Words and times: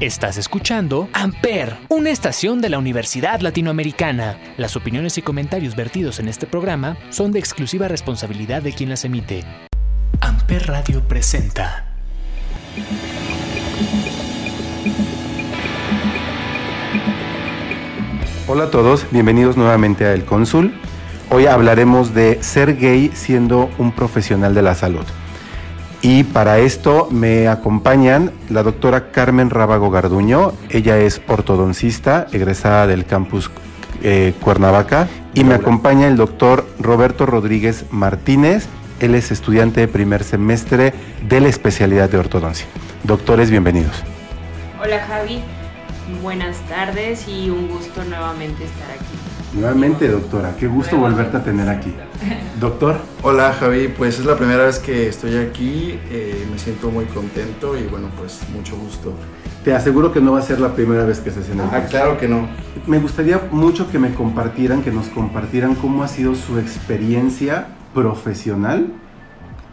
Estás 0.00 0.38
escuchando 0.38 1.10
Amper, 1.12 1.76
una 1.90 2.08
estación 2.08 2.62
de 2.62 2.70
la 2.70 2.78
Universidad 2.78 3.40
Latinoamericana. 3.40 4.38
Las 4.56 4.74
opiniones 4.74 5.18
y 5.18 5.22
comentarios 5.22 5.76
vertidos 5.76 6.20
en 6.20 6.28
este 6.28 6.46
programa 6.46 6.96
son 7.10 7.32
de 7.32 7.38
exclusiva 7.38 7.86
responsabilidad 7.86 8.62
de 8.62 8.72
quien 8.72 8.88
las 8.88 9.04
emite. 9.04 9.44
Amper 10.22 10.68
Radio 10.68 11.06
presenta. 11.06 11.84
Hola 18.48 18.64
a 18.64 18.70
todos, 18.70 19.04
bienvenidos 19.10 19.58
nuevamente 19.58 20.06
a 20.06 20.14
El 20.14 20.24
Cónsul. 20.24 20.72
Hoy 21.28 21.44
hablaremos 21.44 22.14
de 22.14 22.42
ser 22.42 22.78
gay 22.78 23.10
siendo 23.12 23.68
un 23.76 23.92
profesional 23.92 24.54
de 24.54 24.62
la 24.62 24.74
salud. 24.74 25.04
Y 26.02 26.24
para 26.24 26.58
esto 26.58 27.08
me 27.10 27.46
acompañan 27.48 28.32
la 28.48 28.62
doctora 28.62 29.10
Carmen 29.12 29.50
Rábago 29.50 29.90
Garduño. 29.90 30.52
Ella 30.70 30.98
es 30.98 31.20
ortodoncista, 31.28 32.26
egresada 32.32 32.86
del 32.86 33.04
campus 33.04 33.50
eh, 34.02 34.32
Cuernavaca. 34.40 35.08
Y 35.34 35.44
me 35.44 35.54
acompaña 35.54 36.08
el 36.08 36.16
doctor 36.16 36.66
Roberto 36.78 37.26
Rodríguez 37.26 37.84
Martínez. 37.90 38.66
Él 39.00 39.14
es 39.14 39.30
estudiante 39.30 39.80
de 39.80 39.88
primer 39.88 40.24
semestre 40.24 40.94
de 41.28 41.40
la 41.40 41.48
especialidad 41.48 42.08
de 42.08 42.18
ortodoncia. 42.18 42.66
Doctores, 43.04 43.50
bienvenidos. 43.50 44.02
Hola 44.82 45.04
Javi, 45.06 45.42
buenas 46.22 46.56
tardes 46.68 47.28
y 47.28 47.50
un 47.50 47.68
gusto 47.68 48.02
nuevamente 48.04 48.64
estar 48.64 48.90
aquí. 48.90 49.19
Nuevamente, 49.52 50.06
doctora, 50.08 50.54
qué 50.56 50.68
gusto 50.68 50.96
volverte 50.96 51.38
a 51.38 51.42
tener 51.42 51.68
aquí. 51.68 51.92
Doctor. 52.60 52.96
Hola 53.22 53.52
Javi, 53.52 53.88
pues 53.88 54.20
es 54.20 54.24
la 54.24 54.36
primera 54.36 54.64
vez 54.64 54.78
que 54.78 55.08
estoy 55.08 55.36
aquí, 55.38 55.98
eh, 56.10 56.46
me 56.50 56.56
siento 56.56 56.90
muy 56.90 57.06
contento 57.06 57.76
y 57.76 57.82
bueno, 57.84 58.08
pues 58.16 58.42
mucho 58.54 58.76
gusto. 58.76 59.12
Te 59.64 59.74
aseguro 59.74 60.12
que 60.12 60.20
no 60.20 60.32
va 60.32 60.38
a 60.38 60.42
ser 60.42 60.60
la 60.60 60.74
primera 60.74 61.04
vez 61.04 61.18
que 61.18 61.30
estés 61.30 61.50
en 61.50 61.60
el 61.60 61.66
Ah, 61.66 61.86
claro 61.90 62.16
que 62.16 62.28
no. 62.28 62.48
Me 62.86 63.00
gustaría 63.00 63.40
mucho 63.50 63.90
que 63.90 63.98
me 63.98 64.14
compartieran, 64.14 64.82
que 64.82 64.92
nos 64.92 65.08
compartieran 65.08 65.74
cómo 65.74 66.04
ha 66.04 66.08
sido 66.08 66.36
su 66.36 66.58
experiencia 66.58 67.66
profesional 67.92 68.86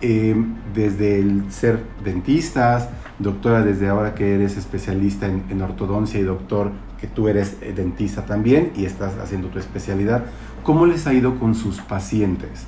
eh, 0.02 0.36
desde 0.74 1.20
el 1.20 1.52
ser 1.52 1.84
dentistas, 2.04 2.90
doctora 3.20 3.62
desde 3.62 3.88
ahora 3.90 4.16
que 4.16 4.34
eres 4.34 4.58
especialista 4.58 5.28
en, 5.28 5.44
en 5.50 5.62
ortodoncia 5.62 6.20
y 6.20 6.24
doctor 6.24 6.72
que 7.00 7.08
tú 7.08 7.28
eres 7.28 7.58
eh, 7.62 7.74
dentista 7.76 8.26
también 8.26 8.72
y 8.76 8.86
estás 8.86 9.18
haciendo 9.18 9.50
tu 9.50 9.60
especialidad. 9.60 10.26
¿Cómo 10.64 10.86
les 10.86 11.08
ha 11.08 11.14
ido 11.14 11.40
con 11.40 11.56
sus 11.56 11.80
pacientes? 11.82 12.66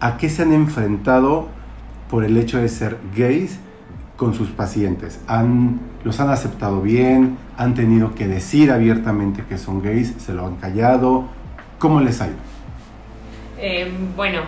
¿A 0.00 0.16
qué 0.16 0.28
se 0.28 0.42
han 0.42 0.52
enfrentado 0.52 1.48
por 2.10 2.24
el 2.24 2.36
hecho 2.36 2.58
de 2.58 2.68
ser 2.68 2.98
gays 3.16 3.58
con 4.16 4.34
sus 4.34 4.48
pacientes? 4.48 5.20
¿Han, 5.26 5.80
¿Los 6.04 6.20
han 6.20 6.30
aceptado 6.30 6.80
bien? 6.80 7.36
¿Han 7.56 7.74
tenido 7.74 8.14
que 8.14 8.26
decir 8.26 8.70
abiertamente 8.70 9.44
que 9.48 9.58
son 9.58 9.82
gays? 9.82 10.14
¿Se 10.18 10.32
lo 10.32 10.46
han 10.46 10.56
callado? 10.56 11.26
¿Cómo 11.78 12.00
les 12.00 12.20
ha 12.20 12.26
ido? 12.28 12.36
Eh, 13.58 13.92
bueno, 14.16 14.42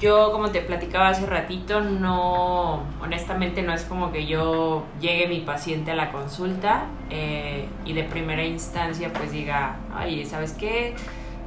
yo 0.00 0.32
como 0.32 0.50
te 0.50 0.62
platicaba 0.62 1.08
hace 1.08 1.26
ratito, 1.26 1.82
no, 1.82 2.82
honestamente 3.02 3.62
no 3.62 3.74
es 3.74 3.84
como 3.84 4.10
que 4.10 4.26
yo 4.26 4.84
llegue 5.00 5.28
mi 5.28 5.40
paciente 5.40 5.90
a 5.90 5.94
la 5.94 6.10
consulta 6.10 6.86
eh, 7.10 7.66
y 7.84 7.92
de 7.92 8.04
primera 8.04 8.42
instancia 8.42 9.12
pues 9.12 9.30
diga, 9.30 9.76
ay, 9.94 10.24
¿sabes 10.24 10.52
qué? 10.52 10.94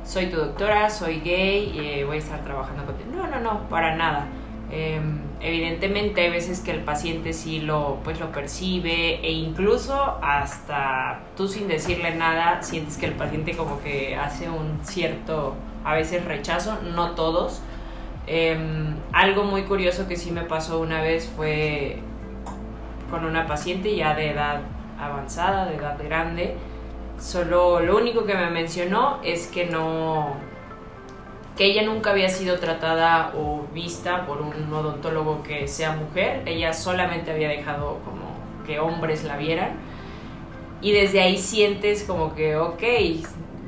Soy 0.06 0.28
tu 0.28 0.38
doctora, 0.38 0.90
soy 0.90 1.22
gay 1.22 1.74
eh, 1.80 2.04
voy 2.06 2.18
a 2.18 2.20
estar 2.20 2.44
trabajando 2.44 2.86
contigo. 2.86 3.10
No, 3.12 3.28
no, 3.28 3.40
no, 3.40 3.70
para 3.70 3.96
nada. 3.96 4.28
Eh, 4.72 5.02
evidentemente 5.40 6.22
hay 6.22 6.30
veces 6.30 6.60
que 6.60 6.72
el 6.72 6.82
paciente 6.82 7.34
sí 7.34 7.60
lo, 7.60 8.00
pues 8.04 8.20
lo 8.20 8.32
percibe 8.32 9.20
e 9.26 9.32
incluso 9.32 10.18
hasta 10.22 11.22
tú 11.36 11.48
sin 11.48 11.68
decirle 11.68 12.16
nada 12.16 12.62
sientes 12.62 12.98
que 12.98 13.08
el 13.08 13.14
paciente 13.14 13.56
como 13.56 13.82
que 13.82 14.16
hace 14.16 14.50
un 14.50 14.80
cierto, 14.84 15.56
a 15.84 15.96
veces 15.96 16.24
rechazo, 16.26 16.80
no 16.96 17.12
todos. 17.12 17.62
Eh, 18.28 18.58
algo 19.12 19.44
muy 19.44 19.64
curioso 19.64 20.08
que 20.08 20.16
sí 20.16 20.32
me 20.32 20.44
pasó 20.44 20.80
una 20.80 21.02
vez 21.02 21.30
fue 21.36 21.98
con 23.10 23.26
una 23.26 23.46
paciente 23.48 23.96
ya 23.96 24.16
de 24.16 24.32
edad 24.32 24.62
avanzada, 25.00 25.66
de 25.66 25.76
edad 25.76 25.98
grande. 26.04 26.56
Solo 27.20 27.80
lo 27.80 27.98
único 27.98 28.26
que 28.26 28.34
me 28.34 28.50
mencionó 28.50 29.20
es 29.24 29.48
que 29.48 29.66
no, 29.66 30.34
que 31.58 31.66
ella 31.66 31.84
nunca 31.84 32.12
había 32.12 32.30
sido 32.30 32.60
tratada 32.60 33.34
o 33.38 33.66
vista 33.74 34.26
por 34.26 34.42
un 34.42 34.74
odontólogo 34.74 35.44
que 35.44 35.68
sea 35.68 35.92
mujer. 35.92 36.42
Ella 36.46 36.74
solamente 36.74 37.32
había 37.32 37.50
dejado 37.50 38.00
como 38.04 38.34
que 38.66 38.80
hombres 38.80 39.24
la 39.24 39.38
vieran. 39.38 39.72
Y 40.82 40.92
desde 40.92 41.22
ahí 41.22 41.38
sientes 41.38 42.04
como 42.04 42.34
que, 42.36 42.58
ok, 42.58 42.84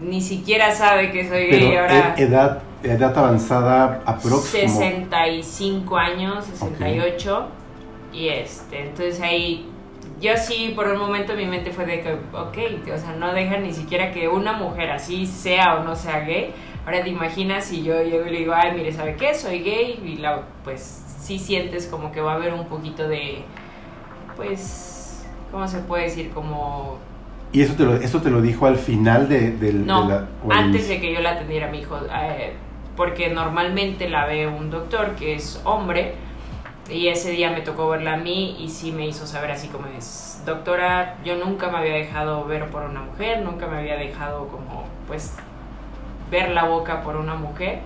ni 0.02 0.22
siquiera 0.22 0.72
sabe 0.74 1.12
que 1.12 1.28
soy 1.30 1.46
gay 1.48 1.60
Pero 1.70 1.82
ahora. 1.82 2.16
e- 2.18 2.24
edad, 2.24 2.62
edad 2.85 3.18
avanzada 3.18 4.01
aproximadamente. 4.06 5.06
65 5.09 5.97
años, 5.97 6.46
68. 6.46 7.47
Y 8.13 8.29
este, 8.29 8.81
entonces 8.88 9.19
ahí, 9.22 9.68
yo 10.22 10.31
sí, 10.38 10.72
por 10.75 10.88
un 10.88 10.97
momento 11.00 11.34
mi 11.35 11.46
mente 11.46 11.72
fue 11.72 11.85
de 11.85 12.01
que, 12.01 12.13
ok, 12.13 12.57
o 12.94 12.97
sea, 12.97 13.13
no 13.19 13.34
deja 13.34 13.57
ni 13.57 13.73
siquiera 13.73 14.12
que 14.12 14.28
una 14.29 14.53
mujer 14.53 14.91
así 14.91 15.25
sea 15.25 15.75
o 15.75 15.84
no 15.84 15.96
sea 15.96 16.19
gay. 16.22 16.53
Ahora 16.85 17.03
te 17.03 17.09
imaginas 17.09 17.66
si 17.66 17.84
yo 17.84 18.01
llego 18.03 18.25
y 18.28 18.31
le 18.31 18.38
digo, 18.40 18.53
ay, 18.56 18.73
mire, 18.75 18.94
¿sabe 18.94 19.16
qué? 19.16 19.34
Soy 19.34 19.59
gay. 19.59 20.00
Y 20.06 20.17
la, 20.17 20.44
pues 20.63 21.03
sí 21.19 21.40
sientes 21.40 21.88
como 21.88 22.12
que 22.12 22.22
va 22.22 22.34
a 22.34 22.35
haber 22.35 22.53
un 22.53 22.67
poquito 22.67 23.07
de, 23.07 23.44
pues, 24.35 25.25
¿cómo 25.52 25.67
se 25.67 25.79
puede 25.79 26.03
decir? 26.03 26.29
Como 26.31 26.97
¿Y 27.52 27.62
eso 27.62 27.73
te 27.75 27.84
lo, 27.84 27.96
eso 27.96 28.22
te 28.22 28.29
lo 28.29 28.41
dijo 28.41 28.66
al 28.66 28.75
final 28.78 29.29
de, 29.29 29.52
del- 29.52 29.85
no, 29.85 30.03
de 30.07 30.13
la... 30.13 30.28
antes 30.50 30.88
de 30.90 31.00
que 31.00 31.13
yo 31.13 31.22
la 31.22 31.31
atendiera 31.31 31.67
a 31.67 31.72
mi 31.72 31.79
hijo, 31.79 31.97
eh, 31.97 32.53
porque 32.96 33.30
normalmente 33.30 34.10
la 34.10 34.26
ve 34.26 34.48
un 34.48 34.70
doctor 34.70 35.16
que 35.16 35.36
es 35.36 35.62
hombre 35.66 36.16
y 36.90 37.08
ese 37.08 37.32
día 37.32 37.52
me 37.52 37.62
tocó 37.62 37.90
verla 37.90 38.14
a 38.14 38.18
mí 38.18 38.58
y 38.60 38.70
sí 38.70 38.92
me 38.92 39.08
hizo 39.08 39.26
saber 39.26 39.52
así 39.52 39.68
como 39.68 39.88
es, 39.88 40.42
doctora, 40.46 41.18
yo 41.24 41.36
nunca 41.36 41.70
me 41.70 41.80
había 41.80 41.94
dejado 41.94 42.46
ver 42.46 42.70
por 42.70 42.84
una 42.84 43.02
mujer, 43.02 43.42
nunca 43.42 43.68
me 43.68 43.80
había 43.80 43.98
dejado 43.98 44.48
como 44.48 44.86
pues 45.08 45.36
ver 46.30 46.52
la 46.52 46.66
boca 46.66 47.02
por 47.02 47.16
una 47.16 47.36
mujer 47.36 47.80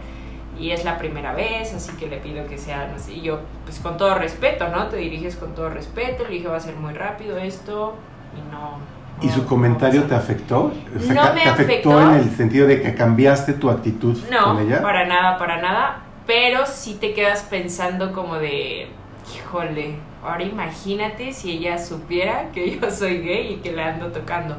y 0.60 0.72
es 0.72 0.84
la 0.84 0.98
primera 0.98 1.34
vez, 1.34 1.74
así 1.74 1.96
que 1.96 2.08
le 2.08 2.18
pido 2.18 2.46
que 2.48 2.58
sea, 2.58 2.94
sé, 2.98 3.14
y 3.14 3.22
yo 3.22 3.40
pues 3.64 3.80
con 3.80 3.98
todo 3.98 4.16
respeto, 4.16 4.68
¿no? 4.68 4.88
Te 4.88 4.98
diriges 4.98 5.38
con 5.38 5.56
todo 5.56 5.70
respeto, 5.70 6.24
le 6.24 6.32
dije 6.32 6.48
va 6.48 6.58
a 6.58 6.62
ser 6.62 6.76
muy 6.76 6.94
rápido 6.94 7.38
esto 7.38 7.96
y 8.38 8.52
no... 8.52 8.99
¿Y 9.22 9.28
no- 9.28 9.34
su 9.34 9.42
no 9.42 9.48
comentario 9.48 10.04
te 10.04 10.16
afectó? 10.16 10.72
O 10.96 11.00
sea, 11.00 11.14
No 11.14 11.22
ca- 11.24 11.34
me 11.34 11.42
¿Te 11.42 11.50
afectó 11.50 11.92
afectó. 11.98 12.02
en 12.16 12.20
el 12.20 12.30
sentido 12.36 12.68
de 12.68 12.82
que 12.82 12.96
cambiaste 12.96 13.54
tu 13.54 13.70
actitud 13.70 14.18
No, 14.32 14.56
con 14.56 14.60
ella? 14.60 14.82
para 14.82 15.06
nada, 15.06 15.38
para 15.38 15.62
nada. 15.62 16.02
Pero 16.26 16.66
sí 16.66 16.98
te 17.02 17.14
quedas 17.14 17.44
pensando 17.44 18.14
como 18.14 18.36
de, 18.36 18.88
híjole, 19.36 19.96
ahora 20.24 20.44
imagínate 20.44 21.34
si 21.34 21.52
ella 21.52 21.78
supiera 21.78 22.52
que 22.54 22.78
yo 22.80 22.92
soy 22.92 23.20
gay 23.22 23.54
y 23.54 23.56
que 23.58 23.72
la 23.72 23.88
ando 23.90 24.12
tocando. 24.12 24.56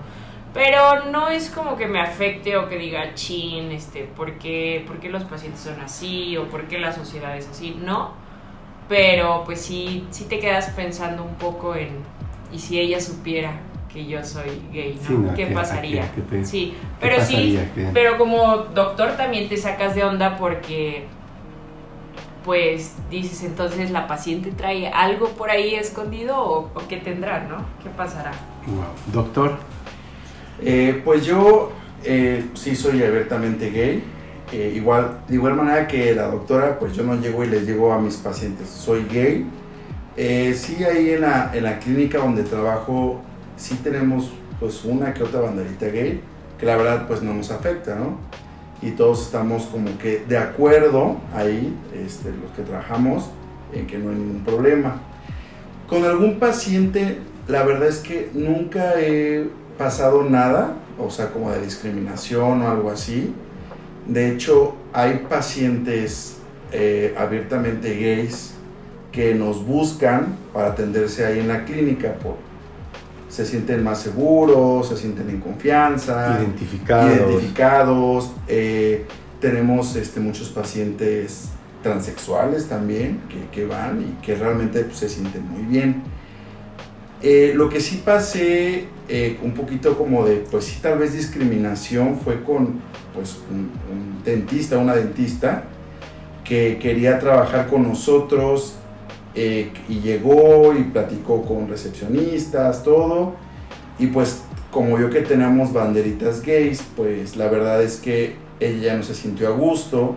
Pero 0.53 1.05
no 1.13 1.29
es 1.29 1.49
como 1.49 1.77
que 1.77 1.87
me 1.87 2.01
afecte 2.01 2.57
o 2.57 2.69
que 2.69 2.77
diga, 2.77 3.15
chin, 3.15 3.71
este, 3.71 4.03
¿por 4.03 4.33
qué, 4.39 4.83
por 4.85 4.99
qué 4.99 5.09
los 5.09 5.23
pacientes 5.23 5.61
son 5.61 5.81
así? 5.81 6.37
O 6.39 6.49
por 6.49 6.65
qué 6.65 6.79
la 6.81 6.93
sociedad 6.93 7.37
es 7.37 7.49
así. 7.49 7.79
No. 7.81 8.15
Pero 8.89 9.45
pues 9.45 9.61
sí, 9.61 10.05
sí 10.11 10.25
te 10.25 10.41
quedas 10.41 10.71
pensando 10.71 11.23
un 11.23 11.37
poco 11.37 11.77
en, 11.77 11.91
¿y 12.53 12.59
si 12.59 12.81
ella 12.81 13.01
supiera 13.01 13.53
que 13.93 14.07
yo 14.07 14.23
soy 14.25 14.63
gay? 14.73 14.99
¿no? 15.01 15.07
Sí, 15.07 15.13
no, 15.15 15.35
¿Qué 15.35 15.49
que- 15.49 15.55
pasaría? 15.55 16.11
que- 16.13 16.23
que 16.23 16.29
te- 16.39 16.45
sí, 16.45 16.75
¿Qué 17.01 17.07
pero 17.07 17.25
sí, 17.25 17.59
pero 17.93 18.19
como 18.19 18.57
doctor 18.75 19.17
también 19.17 19.49
te 19.49 19.57
sacas 19.57 19.95
de 19.95 20.05
onda 20.05 20.37
porque 20.37 21.05
pues 22.45 22.95
dices 23.11 23.43
entonces 23.45 23.91
la 23.91 24.07
paciente 24.07 24.51
trae 24.51 24.89
algo 24.89 25.29
por 25.31 25.51
ahí 25.51 25.75
escondido 25.75 26.39
o, 26.39 26.59
o 26.75 26.89
qué 26.89 26.97
tendrá, 26.97 27.41
¿no? 27.49 27.57
¿Qué 27.83 27.91
pasará? 27.91 28.33
Wow. 28.67 28.85
Doctor, 29.13 29.57
Eh, 30.63 31.01
pues 31.05 31.25
yo 31.25 31.73
eh, 32.05 32.45
sí 32.55 32.77
soy 32.77 33.03
abiertamente 33.03 33.71
gay. 33.71 34.05
Eh, 34.53 34.73
igual, 34.77 35.21
de 35.29 35.35
igual 35.37 35.55
manera 35.55 35.87
que 35.87 36.15
la 36.15 36.25
doctora, 36.27 36.79
pues 36.79 36.95
yo 36.95 37.03
no 37.03 37.15
llego 37.19 37.43
y 37.45 37.47
les 37.49 37.67
digo 37.67 37.93
a 37.93 37.99
mis 37.99 38.17
pacientes, 38.17 38.69
soy 38.69 39.07
gay. 39.11 39.47
Eh, 40.19 40.53
sí, 40.55 40.83
ahí 40.85 41.13
en 41.13 41.23
la, 41.23 41.51
en 41.55 41.65
la 41.65 41.79
clínica 41.79 42.19
donde 42.19 42.43
trabajo, 42.43 43.23
sí 43.61 43.79
tenemos 43.83 44.31
pues 44.59 44.85
una 44.85 45.15
que 45.15 45.23
otra 45.23 45.41
banderita 45.41 45.87
gay, 45.87 46.21
que 46.59 46.67
la 46.67 46.77
verdad 46.77 47.07
pues 47.07 47.23
no 47.23 47.35
nos 47.35 47.51
afecta, 47.51 47.95
¿no? 47.95 48.19
Y 48.83 48.93
todos 48.93 49.23
estamos 49.27 49.65
como 49.65 49.97
que 49.99 50.25
de 50.27 50.39
acuerdo 50.39 51.19
ahí, 51.35 51.77
este, 51.95 52.31
los 52.31 52.51
que 52.57 52.63
trabajamos, 52.63 53.31
en 53.73 53.87
que 53.87 53.99
no 53.99 54.11
hay 54.11 54.17
ningún 54.17 54.45
problema. 54.45 54.97
Con 55.87 56.05
algún 56.05 56.39
paciente, 56.39 57.19
la 57.47 57.63
verdad 57.63 57.89
es 57.89 57.99
que 57.99 58.31
nunca 58.33 58.95
he 58.99 59.49
pasado 59.77 60.25
nada, 60.25 60.77
o 60.99 61.11
sea, 61.11 61.31
como 61.31 61.51
de 61.53 61.61
discriminación 61.63 62.63
o 62.63 62.69
algo 62.69 62.91
así. 62.91 63.35
De 64.07 64.33
hecho, 64.33 64.75
hay 64.93 65.27
pacientes 65.29 66.39
eh, 66.73 67.15
abiertamente 67.19 67.95
gays 67.95 68.55
que 69.13 69.35
nos 69.35 69.67
buscan 69.67 70.37
para 70.53 70.69
atenderse 70.69 71.27
ahí 71.27 71.41
en 71.41 71.49
la 71.49 71.65
clínica 71.65 72.15
por, 72.15 72.37
se 73.31 73.47
sienten 73.47 73.83
más 73.83 74.01
seguros, 74.03 74.89
se 74.89 74.97
sienten 74.97 75.31
en 75.31 75.41
confianza, 75.41 76.37
Identificados. 76.41 77.17
identificados. 77.17 78.33
eh, 78.49 79.07
tenemos 79.41 79.97
este, 79.97 80.21
muchos 80.21 80.51
pacientes 80.51 81.49
transexuales 81.83 82.69
también 82.69 83.21
que, 83.29 83.49
que 83.51 83.67
van 83.67 84.03
y 84.03 84.27
que 84.27 84.35
realmente 84.35 84.85
pues, 84.85 84.99
se 84.99 85.09
sienten 85.09 85.49
muy 85.49 85.63
bien. 85.63 86.03
Eh, 87.23 87.53
lo 87.55 87.69
que 87.69 87.81
sí 87.81 88.03
pasé 88.05 88.89
eh, 89.09 89.39
un 89.43 89.53
poquito 89.53 89.97
como 89.97 90.27
de, 90.27 90.45
pues 90.51 90.65
sí, 90.65 90.79
tal 90.83 90.99
vez 90.99 91.13
discriminación 91.13 92.19
fue 92.19 92.43
con 92.43 92.81
pues, 93.15 93.39
un, 93.51 93.71
un 93.91 94.25
dentista, 94.25 94.77
una 94.77 94.95
dentista, 94.95 95.65
que 96.45 96.79
quería 96.79 97.19
trabajar 97.21 97.69
con 97.69 97.85
nosotros 97.85 98.75
eh, 99.35 99.73
y 99.89 100.01
llegó 100.01 100.75
y 100.75 100.85
platicó 100.85 101.43
con 101.43 101.69
recepcionistas, 101.69 102.83
todo. 102.83 103.35
Y 103.99 104.09
pues 104.09 104.43
como 104.71 104.97
vio 104.97 105.11
que 105.11 105.21
tenemos 105.21 105.73
banderitas 105.73 106.43
gays, 106.43 106.83
pues 106.97 107.37
la 107.37 107.49
verdad 107.49 107.83
es 107.83 107.97
que 107.97 108.37
ella 108.61 108.97
no 108.97 109.03
se 109.03 109.15
sintió 109.15 109.49
a 109.49 109.53
gusto 109.53 110.17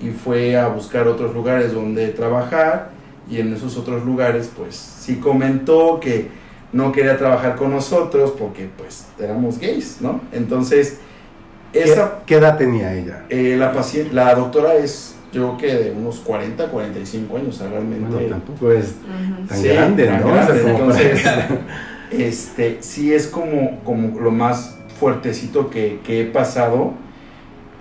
y 0.00 0.10
fue 0.10 0.56
a 0.56 0.68
buscar 0.68 1.08
otros 1.08 1.34
lugares 1.34 1.72
donde 1.72 2.08
trabajar 2.08 2.90
y 3.30 3.40
en 3.40 3.52
esos 3.54 3.76
otros 3.76 4.04
lugares 4.04 4.50
pues 4.56 4.76
sí 4.76 5.16
comentó 5.16 5.98
que 6.00 6.28
no 6.72 6.92
quería 6.92 7.16
trabajar 7.16 7.56
con 7.56 7.70
nosotros 7.70 8.32
porque 8.38 8.68
pues 8.76 9.06
éramos 9.18 9.58
gays, 9.58 9.98
¿no? 10.00 10.20
Entonces, 10.32 10.98
¿Qué, 11.72 11.82
esa, 11.84 12.22
qué 12.26 12.36
edad 12.36 12.56
tenía 12.58 12.94
ella? 12.94 13.24
eh, 13.28 13.56
la 14.12 14.34
doctora 14.34 14.74
es 14.74 15.15
yo 15.32 15.56
creo 15.56 15.56
que 15.58 15.84
de 15.84 15.90
unos 15.92 16.20
40, 16.20 16.66
45 16.68 17.36
años, 17.36 17.54
o 17.56 17.58
sea, 17.58 17.68
realmente... 17.70 18.06
Bueno, 18.08 18.28
tampoco 18.28 18.72
es 18.72 18.96
Ujú. 19.04 19.46
tan 19.48 19.62
grande, 19.62 20.06
¿no? 20.10 20.28
grande, 20.32 20.62
O 20.62 20.68
entonces, 20.68 21.24
este, 22.10 22.78
sí 22.80 23.12
es 23.12 23.26
como, 23.26 23.80
como 23.84 24.18
lo 24.20 24.30
más 24.30 24.76
fuertecito 24.98 25.68
que, 25.70 26.00
que 26.04 26.22
he 26.22 26.24
pasado. 26.26 26.94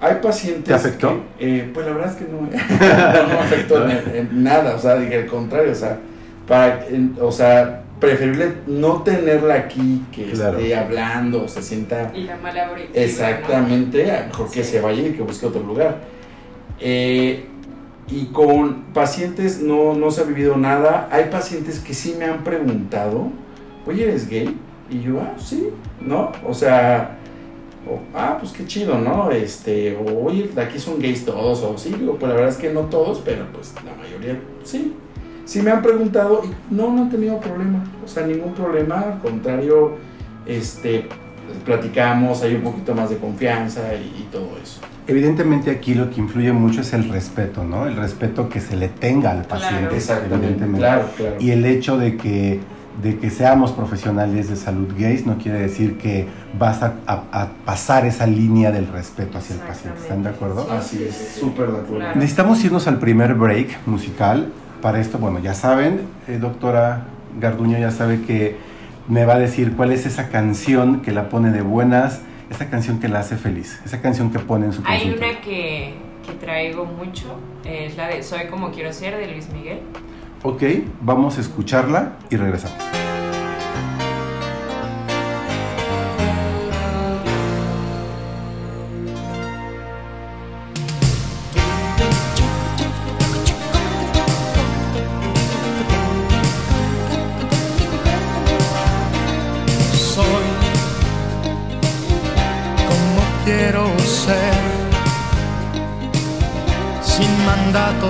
Hay 0.01 0.15
pacientes... 0.21 0.65
¿Te 0.65 0.73
afectó? 0.73 1.21
que, 1.39 1.59
eh, 1.59 1.71
pues 1.73 1.85
la 1.85 1.93
verdad 1.93 2.11
es 2.11 2.17
que 2.17 2.25
no, 2.31 2.41
no 2.41 3.27
me 3.33 3.39
afectó 3.39 3.89
en, 3.89 4.15
en 4.15 4.43
nada, 4.43 4.75
o 4.75 4.79
sea, 4.79 4.95
dije 4.97 5.15
al 5.19 5.25
contrario, 5.27 5.71
o 5.71 5.75
sea, 5.75 5.97
para, 6.47 6.85
en- 6.87 7.15
o 7.21 7.31
sea, 7.31 7.83
preferible 7.99 8.55
no 8.67 9.03
tenerla 9.03 9.53
aquí, 9.55 10.03
que 10.11 10.25
Claro. 10.31 10.57
esté 10.59 10.75
hablando, 10.75 11.47
se 11.47 11.61
sienta... 11.61 12.11
Y 12.13 12.23
la 12.23 12.35
mala. 12.37 12.69
Exactamente, 12.93 14.03
mejor 14.27 14.51
que 14.51 14.63
Sí. 14.63 14.71
se 14.71 14.81
vaya 14.81 15.01
y 15.07 15.11
que 15.11 15.21
busque 15.21 15.45
otro 15.45 15.63
lugar. 15.63 16.14
Eh, 16.79 17.45
y 18.07 18.25
con 18.27 18.83
pacientes 18.93 19.61
no, 19.61 19.93
no 19.93 20.11
se 20.11 20.21
ha 20.21 20.23
vivido 20.25 20.57
nada. 20.57 21.09
Hay 21.11 21.25
pacientes 21.25 21.79
que 21.79 21.93
sí 21.93 22.15
me 22.17 22.25
han 22.25 22.43
preguntado, 22.43 23.29
oye, 23.85 24.03
¿eres 24.03 24.29
gay? 24.29 24.57
Y 24.89 25.01
yo, 25.01 25.19
ah, 25.21 25.33
sí, 25.37 25.69
¿no? 25.99 26.31
O 26.47 26.53
sea, 26.53 27.17
o, 27.89 27.99
ah, 28.15 28.37
pues 28.39 28.51
qué 28.51 28.65
chido, 28.65 28.97
¿no? 28.99 29.31
Este, 29.31 29.97
oye, 29.97 30.49
aquí 30.57 30.79
son 30.79 30.99
gays 30.99 31.25
todos, 31.25 31.63
o 31.63 31.77
sí, 31.77 31.93
digo, 31.97 32.17
pues 32.17 32.29
la 32.29 32.35
verdad 32.35 32.51
es 32.51 32.57
que 32.57 32.71
no 32.71 32.81
todos, 32.81 33.21
pero 33.23 33.45
pues 33.51 33.73
la 33.83 33.93
mayoría 33.95 34.39
sí. 34.63 34.95
Sí 35.45 35.61
me 35.61 35.69
han 35.69 35.83
preguntado 35.83 36.41
y 36.43 36.73
no, 36.73 36.91
no 36.91 37.03
han 37.03 37.11
tenido 37.11 37.39
problema, 37.39 37.83
o 38.03 38.07
sea, 38.07 38.25
ningún 38.25 38.53
problema, 38.55 39.01
al 39.01 39.19
contrario, 39.19 39.91
este, 40.47 41.07
platicamos, 41.63 42.41
hay 42.43 42.55
un 42.55 42.61
poquito 42.61 42.93
más 42.95 43.09
de 43.09 43.17
confianza 43.17 43.81
y, 43.95 44.21
y 44.21 44.27
todo 44.31 44.49
eso. 44.61 44.81
Evidentemente 45.07 45.69
aquí 45.71 45.93
lo 45.93 46.09
que 46.09 46.19
influye 46.19 46.51
mucho 46.51 46.81
es 46.81 46.91
el 46.93 47.09
respeto, 47.09 47.63
¿no? 47.63 47.85
El 47.87 47.95
respeto 47.95 48.49
que 48.49 48.59
se 48.59 48.75
le 48.75 48.87
tenga 48.89 49.31
al 49.31 49.43
paciente, 49.45 49.97
evidentemente. 49.97 50.79
claro, 50.79 51.09
claro. 51.15 51.35
Y 51.39 51.51
el 51.51 51.63
hecho 51.65 51.97
de 51.97 52.17
que, 52.17 52.59
de 53.03 53.19
que 53.19 53.29
seamos 53.29 53.71
profesionales 53.71 54.49
de 54.49 54.55
salud 54.55 54.87
gays 54.97 55.27
no 55.27 55.37
quiere 55.37 55.59
decir 55.59 55.97
que 55.99 56.27
vas 56.57 56.81
a, 56.81 56.95
a- 57.05 57.23
a 57.31 57.49
pasar 57.65 58.05
esa 58.07 58.25
línea 58.25 58.71
del 58.71 58.87
respeto 58.87 59.37
hacia 59.37 59.55
el 59.55 59.61
paciente. 59.61 59.99
¿Están 60.01 60.23
de 60.23 60.29
acuerdo? 60.29 60.67
Así 60.71 61.03
es, 61.07 61.37
súper 61.39 61.67
de 61.67 61.77
acuerdo. 61.79 61.97
Claro. 61.97 62.15
Necesitamos 62.19 62.63
irnos 62.65 62.87
al 62.87 62.97
primer 62.97 63.35
break 63.35 63.85
musical. 63.85 64.47
Para 64.81 64.99
esto, 64.99 65.17
bueno, 65.19 65.39
ya 65.39 65.53
saben, 65.53 66.01
eh, 66.27 66.37
doctora 66.39 67.05
Garduño 67.39 67.77
ya 67.77 67.91
sabe 67.91 68.21
que 68.21 68.55
me 69.07 69.25
va 69.25 69.35
a 69.35 69.39
decir 69.39 69.75
cuál 69.75 69.91
es 69.91 70.05
esa 70.05 70.29
canción 70.29 71.01
que 71.01 71.11
la 71.11 71.29
pone 71.29 71.51
de 71.51 71.61
buenas, 71.61 72.21
esa 72.49 72.69
canción 72.69 72.99
que 72.99 73.07
la 73.07 73.19
hace 73.19 73.37
feliz, 73.37 73.79
esa 73.85 74.01
canción 74.01 74.31
que 74.31 74.39
pone 74.39 74.67
en 74.67 74.73
su 74.73 74.81
Hay 74.85 75.13
una 75.15 75.41
que, 75.41 75.93
que 76.25 76.33
traigo 76.33 76.85
mucho, 76.85 77.39
es 77.63 77.95
la 77.97 78.07
de 78.07 78.23
Soy 78.23 78.47
como 78.47 78.71
quiero 78.71 78.91
ser 78.93 79.17
de 79.17 79.31
Luis 79.31 79.49
Miguel. 79.49 79.79
Ok, 80.43 80.63
vamos 81.01 81.37
a 81.37 81.41
escucharla 81.41 82.17
y 82.29 82.35
regresamos. 82.35 82.77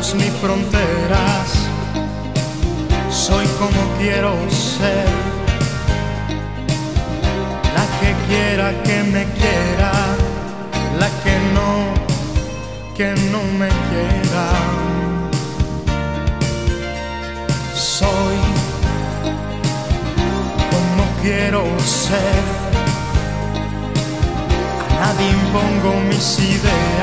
Mandatos 0.05 0.15
ni 0.15 0.29
fronteras. 0.41 1.49
Soy 3.09 3.45
como 3.59 3.81
quiero 3.97 4.33
ser, 4.49 5.07
la 7.73 7.85
que 7.99 8.13
quiera 8.27 8.71
que 8.83 9.03
me 9.03 9.23
quiera, 9.23 9.91
la 10.99 11.09
que 11.23 11.35
no, 11.53 11.93
que 12.95 13.15
no 13.31 13.41
me 13.57 13.69
quiera. 13.89 14.47
Soy 17.73 18.37
como 20.71 21.03
quiero 21.21 21.63
ser. 21.79 22.43
A 24.89 25.07
nadie 25.07 25.29
impongo 25.29 26.01
mis 26.09 26.39
ideas 26.39 26.94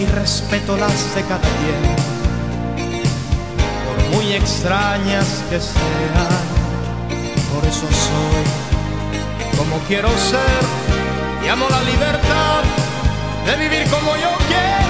y 0.00 0.06
respeto 0.06 0.76
las 0.78 1.14
de 1.14 1.22
cada 1.22 1.40
quien, 1.40 1.82
por 3.86 4.16
muy 4.16 4.32
extrañas 4.32 5.44
que 5.50 5.60
sean. 5.60 6.30
Por 7.52 7.66
eso 7.68 7.86
soy 8.06 9.58
como 9.58 9.78
quiero 9.88 10.08
ser 10.16 10.62
y 11.44 11.48
amo 11.48 11.66
la 11.68 11.82
libertad 11.82 12.62
de 13.44 13.56
vivir 13.56 13.90
como 13.90 14.16
yo 14.16 14.30
quiera. 14.48 14.89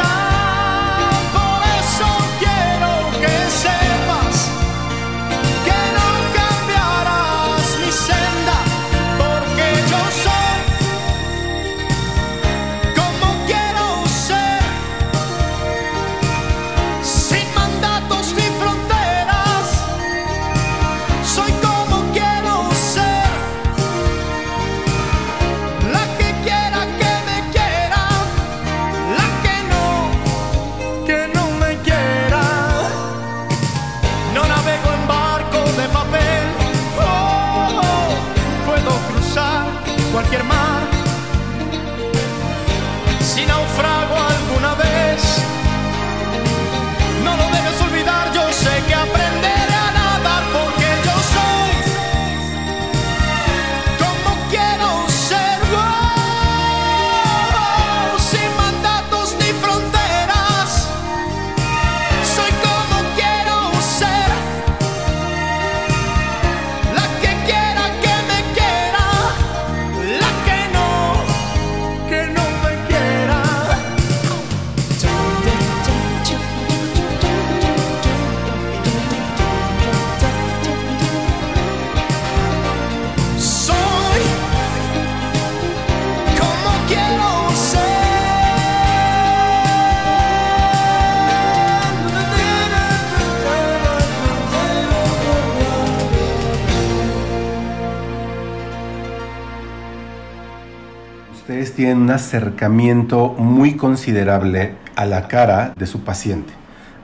Acercamiento 102.11 103.35
muy 103.39 103.77
considerable 103.77 104.75
a 104.97 105.07
la 105.07 105.29
cara 105.29 105.73
de 105.77 105.87
su 105.87 106.01
paciente. 106.05 106.53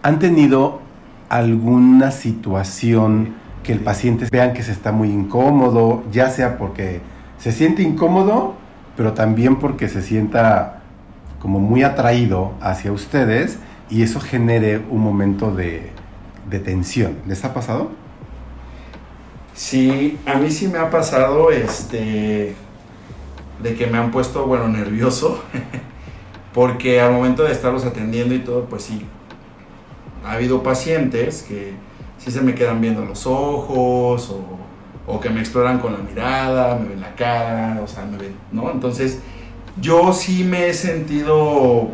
¿Han 0.02 0.18
tenido 0.18 0.80
alguna 1.28 2.10
situación 2.10 3.34
que 3.62 3.72
el 3.72 3.80
paciente 3.80 4.28
vean 4.30 4.52
que 4.52 4.62
se 4.62 4.72
está 4.72 4.92
muy 4.92 5.10
incómodo, 5.10 6.04
ya 6.12 6.30
sea 6.30 6.56
porque 6.56 7.00
se 7.38 7.52
siente 7.52 7.82
incómodo, 7.82 8.54
pero 8.96 9.12
también 9.12 9.56
porque 9.56 9.88
se 9.88 10.02
sienta 10.02 10.82
como 11.40 11.58
muy 11.58 11.82
atraído 11.82 12.52
hacia 12.60 12.92
ustedes 12.92 13.58
y 13.90 14.02
eso 14.02 14.20
genere 14.20 14.82
un 14.90 15.02
momento 15.02 15.54
de, 15.54 15.90
de 16.48 16.60
tensión? 16.60 17.16
¿Les 17.26 17.44
ha 17.44 17.52
pasado? 17.52 17.90
Sí, 19.54 20.18
a 20.26 20.34
mí 20.34 20.50
sí 20.50 20.68
me 20.68 20.78
ha 20.78 20.90
pasado 20.90 21.50
este 21.50 22.54
de 23.62 23.74
que 23.74 23.86
me 23.86 23.98
han 23.98 24.10
puesto, 24.10 24.46
bueno, 24.46 24.68
nervioso, 24.68 25.42
porque 26.54 27.00
al 27.00 27.12
momento 27.12 27.44
de 27.44 27.52
estarlos 27.52 27.84
atendiendo 27.84 28.34
y 28.34 28.40
todo, 28.40 28.64
pues 28.64 28.82
sí, 28.82 29.04
ha 30.24 30.32
habido 30.32 30.62
pacientes 30.62 31.42
que 31.42 31.74
sí 32.18 32.30
se 32.30 32.40
me 32.40 32.54
quedan 32.54 32.80
viendo 32.80 33.04
los 33.04 33.26
ojos 33.26 34.30
o, 34.30 35.12
o 35.12 35.20
que 35.20 35.30
me 35.30 35.40
exploran 35.40 35.78
con 35.78 35.92
la 35.92 35.98
mirada, 35.98 36.76
me 36.76 36.88
ven 36.88 37.00
la 37.00 37.14
cara, 37.14 37.80
o 37.82 37.86
sea, 37.86 38.04
me 38.04 38.18
ven, 38.18 38.34
¿no? 38.52 38.70
Entonces, 38.70 39.20
yo 39.80 40.12
sí 40.12 40.44
me 40.44 40.68
he 40.68 40.74
sentido, 40.74 41.88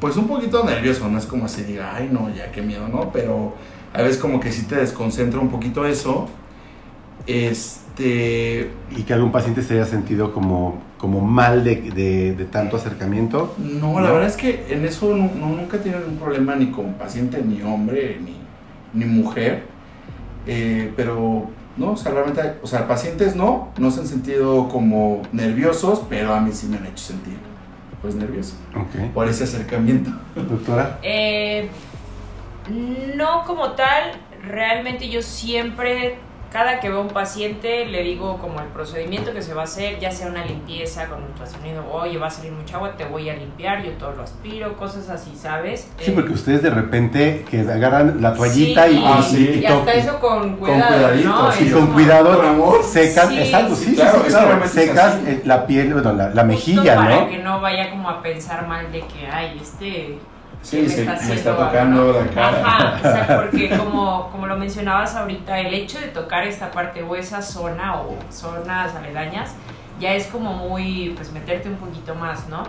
pues 0.00 0.16
un 0.16 0.28
poquito 0.28 0.64
nervioso, 0.64 1.08
no 1.08 1.18
es 1.18 1.26
como 1.26 1.46
así 1.46 1.62
diga, 1.62 1.94
ay, 1.94 2.08
no, 2.10 2.30
ya 2.34 2.50
qué 2.52 2.62
miedo, 2.62 2.88
¿no? 2.88 3.10
Pero 3.12 3.54
a 3.92 4.02
veces 4.02 4.18
como 4.18 4.40
que 4.40 4.52
sí 4.52 4.62
te 4.62 4.76
desconcentra 4.76 5.40
un 5.40 5.50
poquito 5.50 5.84
eso. 5.86 6.28
Este, 7.28 8.70
¿Y 8.96 9.02
que 9.02 9.12
algún 9.12 9.30
paciente 9.32 9.62
se 9.62 9.74
haya 9.74 9.84
sentido 9.84 10.32
como, 10.32 10.80
como 10.96 11.20
mal 11.20 11.62
de, 11.62 11.76
de- 11.76 12.34
de 12.34 12.44
tanto 12.46 12.76
acercamiento? 12.76 13.54
No, 13.58 14.00
la 14.00 14.10
verdad 14.10 14.28
es 14.28 14.36
que 14.36 14.66
en 14.70 14.84
eso 14.86 15.14
no, 15.14 15.30
no- 15.34 15.48
nunca 15.56 15.76
he 15.76 15.80
tenido 15.80 16.00
ningún 16.00 16.16
problema 16.18 16.56
ni 16.56 16.70
con 16.70 16.94
paciente, 16.94 17.42
ni 17.42 17.60
hombre, 17.62 18.18
ni, 18.24 18.36
ni 18.94 19.04
mujer. 19.04 19.64
Eh, 20.46 20.90
pero 20.96 21.50
no, 21.76 21.92
o 21.92 21.96
sea, 21.98 22.12
realmente, 22.12 22.40
o 22.62 22.66
sea, 22.66 22.88
pacientes 22.88 23.36
no, 23.36 23.68
no 23.78 23.90
se 23.90 24.00
han 24.00 24.06
sentido 24.06 24.68
como 24.68 25.20
nerviosos, 25.32 26.02
pero 26.08 26.32
a 26.34 26.40
mí 26.40 26.52
sí 26.52 26.66
me 26.66 26.78
han 26.78 26.86
hecho 26.86 27.04
sentir, 27.04 27.34
pues, 28.00 28.14
nervioso 28.14 28.54
por 29.12 29.28
ese 29.28 29.44
acercamiento. 29.44 30.10
Doctora. 30.34 30.98
Eh, 31.02 31.68
no 33.16 33.44
como 33.46 33.72
tal, 33.72 34.12
realmente 34.42 35.08
yo 35.10 35.20
siempre, 35.22 36.16
cada 36.52 36.80
que 36.80 36.88
veo 36.88 36.98
a 36.98 37.02
un 37.02 37.08
paciente, 37.08 37.84
le 37.86 38.02
digo 38.02 38.38
como 38.38 38.60
el 38.60 38.68
procedimiento 38.68 39.32
que 39.34 39.42
se 39.42 39.52
va 39.52 39.62
a 39.62 39.64
hacer, 39.64 39.98
ya 39.98 40.10
sea 40.10 40.28
una 40.28 40.44
limpieza 40.46 41.06
con 41.06 41.22
ultrasonido, 41.22 41.84
oye, 41.92 42.16
va 42.16 42.28
a 42.28 42.30
salir 42.30 42.52
mucha 42.52 42.76
agua, 42.76 42.92
te 42.96 43.04
voy 43.04 43.28
a 43.28 43.34
limpiar, 43.34 43.82
yo 43.84 43.90
todo 43.92 44.12
lo 44.12 44.22
aspiro, 44.22 44.74
cosas 44.76 45.10
así, 45.10 45.34
¿sabes? 45.36 45.90
Sí, 45.98 46.10
Eh, 46.10 46.14
porque 46.14 46.32
ustedes 46.32 46.62
de 46.62 46.70
repente 46.70 47.44
que 47.50 47.60
agarran 47.60 48.22
la 48.22 48.32
toallita 48.34 48.86
sí, 48.88 48.94
y, 48.94 49.04
Ah, 49.06 49.22
sí. 49.22 49.50
y 49.56 49.58
y 49.58 49.66
hasta 49.66 49.92
eso 49.92 50.18
con 50.20 50.56
cuidado, 50.56 50.94
cuidadito, 50.94 51.28
¿no? 51.28 51.52
sí, 51.52 51.70
con 51.70 51.80
como- 51.82 51.92
cuidado 51.94 52.36
Con 52.38 52.46
amor. 52.46 52.82
secas, 52.82 53.28
Sí, 53.28 53.38
exacto, 53.40 53.74
sí, 53.74 53.84
sí, 53.84 53.90
sí, 53.90 53.96
claro, 54.28 54.66
secas 54.66 55.18
eh, 55.26 55.42
la 55.44 55.66
piel, 55.66 55.92
bueno, 55.92 56.12
la, 56.14 56.44
mejilla, 56.44 56.96
para 56.96 57.20
¿no? 57.20 57.28
que 57.28 57.38
no 57.38 57.60
vaya 57.60 57.90
como 57.90 58.08
a 58.08 58.22
pensar 58.22 58.66
mal 58.66 58.90
de 58.90 59.00
que, 59.00 59.26
ay, 59.30 59.58
este... 59.60 60.18
Sí, 60.62 60.82
¿qué 60.82 60.88
se- 60.88 61.04
me 61.04 61.12
haciendo 61.12 61.34
está 61.34 61.50
algo, 61.50 61.64
tocando 61.64 62.04
no? 62.12 62.12
la 62.20 62.26
cara. 62.30 62.60
Ajá, 62.66 62.96
o 62.98 63.00
sea, 63.02 63.36
porque 63.42 63.70
como, 63.78 64.28
como 64.30 64.46
lo 64.46 64.56
mencionabas 64.56 65.14
ahorita, 65.14 65.58
el 65.60 65.72
hecho 65.72 65.98
de 66.00 66.08
tocar 66.08 66.46
esta 66.46 66.70
parte 66.70 67.02
o 67.02 67.14
esa 67.16 67.40
zona 67.42 68.00
o 68.00 68.16
zonas 68.30 68.94
aledañas 68.94 69.54
ya 70.00 70.14
es 70.14 70.26
como 70.26 70.52
muy, 70.54 71.12
pues 71.16 71.32
meterte 71.32 71.68
un 71.68 71.76
poquito 71.76 72.14
más, 72.14 72.48
¿no? 72.48 72.62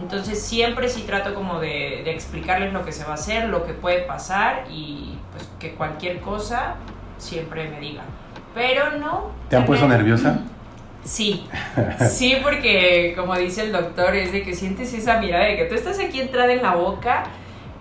Entonces 0.00 0.40
siempre 0.40 0.88
sí 0.88 1.02
trato 1.02 1.34
como 1.34 1.58
de, 1.60 2.02
de 2.04 2.10
explicarles 2.12 2.72
lo 2.72 2.84
que 2.84 2.92
se 2.92 3.04
va 3.04 3.10
a 3.12 3.14
hacer, 3.14 3.48
lo 3.48 3.66
que 3.66 3.74
puede 3.74 4.00
pasar 4.02 4.64
y 4.70 5.18
pues 5.32 5.48
que 5.58 5.74
cualquier 5.74 6.20
cosa 6.20 6.76
siempre 7.18 7.68
me 7.68 7.80
digan. 7.80 8.06
Pero 8.54 8.92
no. 8.98 9.30
¿Te 9.50 9.56
han 9.56 9.66
puesto 9.66 9.86
nerviosa? 9.88 10.38
Sí, 11.10 11.44
sí, 12.08 12.36
porque 12.42 13.14
como 13.16 13.34
dice 13.36 13.62
el 13.62 13.72
doctor, 13.72 14.14
es 14.14 14.30
de 14.32 14.42
que 14.42 14.54
sientes 14.54 14.92
esa 14.94 15.18
mirada 15.20 15.46
de 15.46 15.56
que 15.56 15.64
tú 15.64 15.74
estás 15.74 15.98
aquí 15.98 16.20
entrada 16.20 16.52
en 16.52 16.62
la 16.62 16.74
boca, 16.76 17.24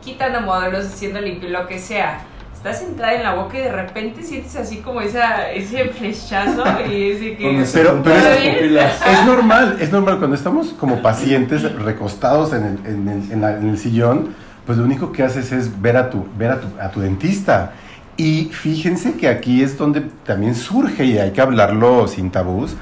quitando 0.03 0.41
modelos, 0.41 0.85
haciendo 0.87 1.21
limpio, 1.21 1.49
lo 1.49 1.67
que 1.67 1.77
sea. 1.77 2.21
Estás 2.55 2.81
entrada 2.81 3.13
en 3.13 3.23
la 3.23 3.35
boca 3.35 3.57
y 3.57 3.61
de 3.61 3.71
repente 3.71 4.23
sientes 4.23 4.55
así 4.55 4.77
como 4.77 4.99
esa, 4.99 5.49
ese 5.51 5.85
flechazo 5.89 6.63
y 6.91 7.11
es 7.11 7.19
de 7.21 7.37
que... 7.37 7.65
Pero- 7.73 8.01
pero 8.03 8.15
es- 8.17 8.55
pupilas. 8.55 9.01
Es 9.13 9.25
normal, 9.25 9.77
es 9.79 9.91
normal. 9.91 10.17
Cuando 10.17 10.35
estamos 10.35 10.69
como 10.73 11.01
pacientes 11.01 11.71
recostados 11.75 12.51
en 12.53 12.63
el, 12.65 12.85
en 12.85 13.07
el- 13.07 13.31
en 13.31 13.41
la- 13.41 13.57
en 13.57 13.69
el 13.69 13.77
sillón, 13.77 14.35
pues 14.65 14.77
lo 14.77 14.83
único 14.83 15.11
que 15.13 15.23
haces 15.23 15.51
es 15.53 15.81
ver 15.81 15.95
a 15.97 16.09
tu, 16.09 16.25
ver 16.37 16.51
a 16.51 16.59
tu, 16.59 16.67
a 16.81 16.89
tu 16.91 16.99
dentista. 16.99 17.73
Y 18.17 18.45
fíjense 18.51 19.13
que 19.13 19.29
aquí 19.29 19.63
es 19.63 19.77
donde 19.77 20.01
también 20.25 20.53
surge, 20.55 21.05
y 21.05 21.17
hay 21.17 21.31
que 21.31 21.39
hablarlo 21.39 22.07
sin 22.09 22.29
tabús, 22.31 22.75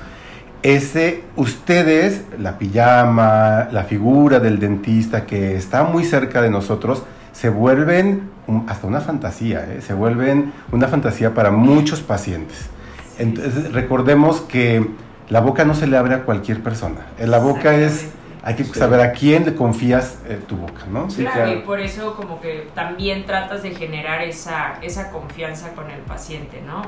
ese, 0.63 1.23
ustedes, 1.35 2.21
la 2.39 2.57
pijama, 2.57 3.67
la 3.71 3.83
figura 3.83 4.39
del 4.39 4.59
dentista 4.59 5.25
que 5.25 5.55
está 5.55 5.83
muy 5.83 6.03
cerca 6.05 6.41
de 6.41 6.49
nosotros, 6.49 7.03
se 7.31 7.49
vuelven 7.49 8.29
un- 8.47 8.65
hasta 8.67 8.87
una 8.87 9.01
fantasía, 9.01 9.65
¿eh? 9.69 9.81
se 9.81 9.93
vuelven 9.93 10.51
una 10.71 10.87
fantasía 10.87 11.33
para 11.33 11.51
muchos 11.51 12.01
pacientes. 12.01 12.57
Entonces, 13.19 13.71
recordemos 13.73 14.41
que 14.41 14.87
la 15.29 15.41
boca 15.41 15.65
no 15.65 15.73
se 15.75 15.87
le 15.87 15.97
abre 15.97 16.15
a 16.15 16.23
cualquier 16.23 16.61
persona. 16.63 17.01
La 17.23 17.39
boca 17.39 17.75
es. 17.75 18.07
Hay 18.47 18.55
que 18.55 18.63
Sí. 18.63 18.71
saber 18.79 19.01
a 19.01 19.11
quién 19.11 19.43
le 19.45 19.53
confías 19.55 20.19
eh, 20.25 20.39
tu 20.47 20.55
boca, 20.55 20.85
¿no? 20.89 21.09
Sí, 21.09 21.23
claro, 21.23 21.35
claro. 21.35 21.51
y 21.51 21.61
por 21.63 21.81
eso 21.81 22.15
como 22.15 22.39
que 22.39 22.69
también 22.73 23.25
tratas 23.25 23.61
de 23.61 23.71
generar 23.71 24.21
esa, 24.21 24.75
esa 24.81 25.09
confianza 25.11 25.73
con 25.73 25.91
el 25.91 25.99
paciente, 25.99 26.61
¿no? 26.65 26.81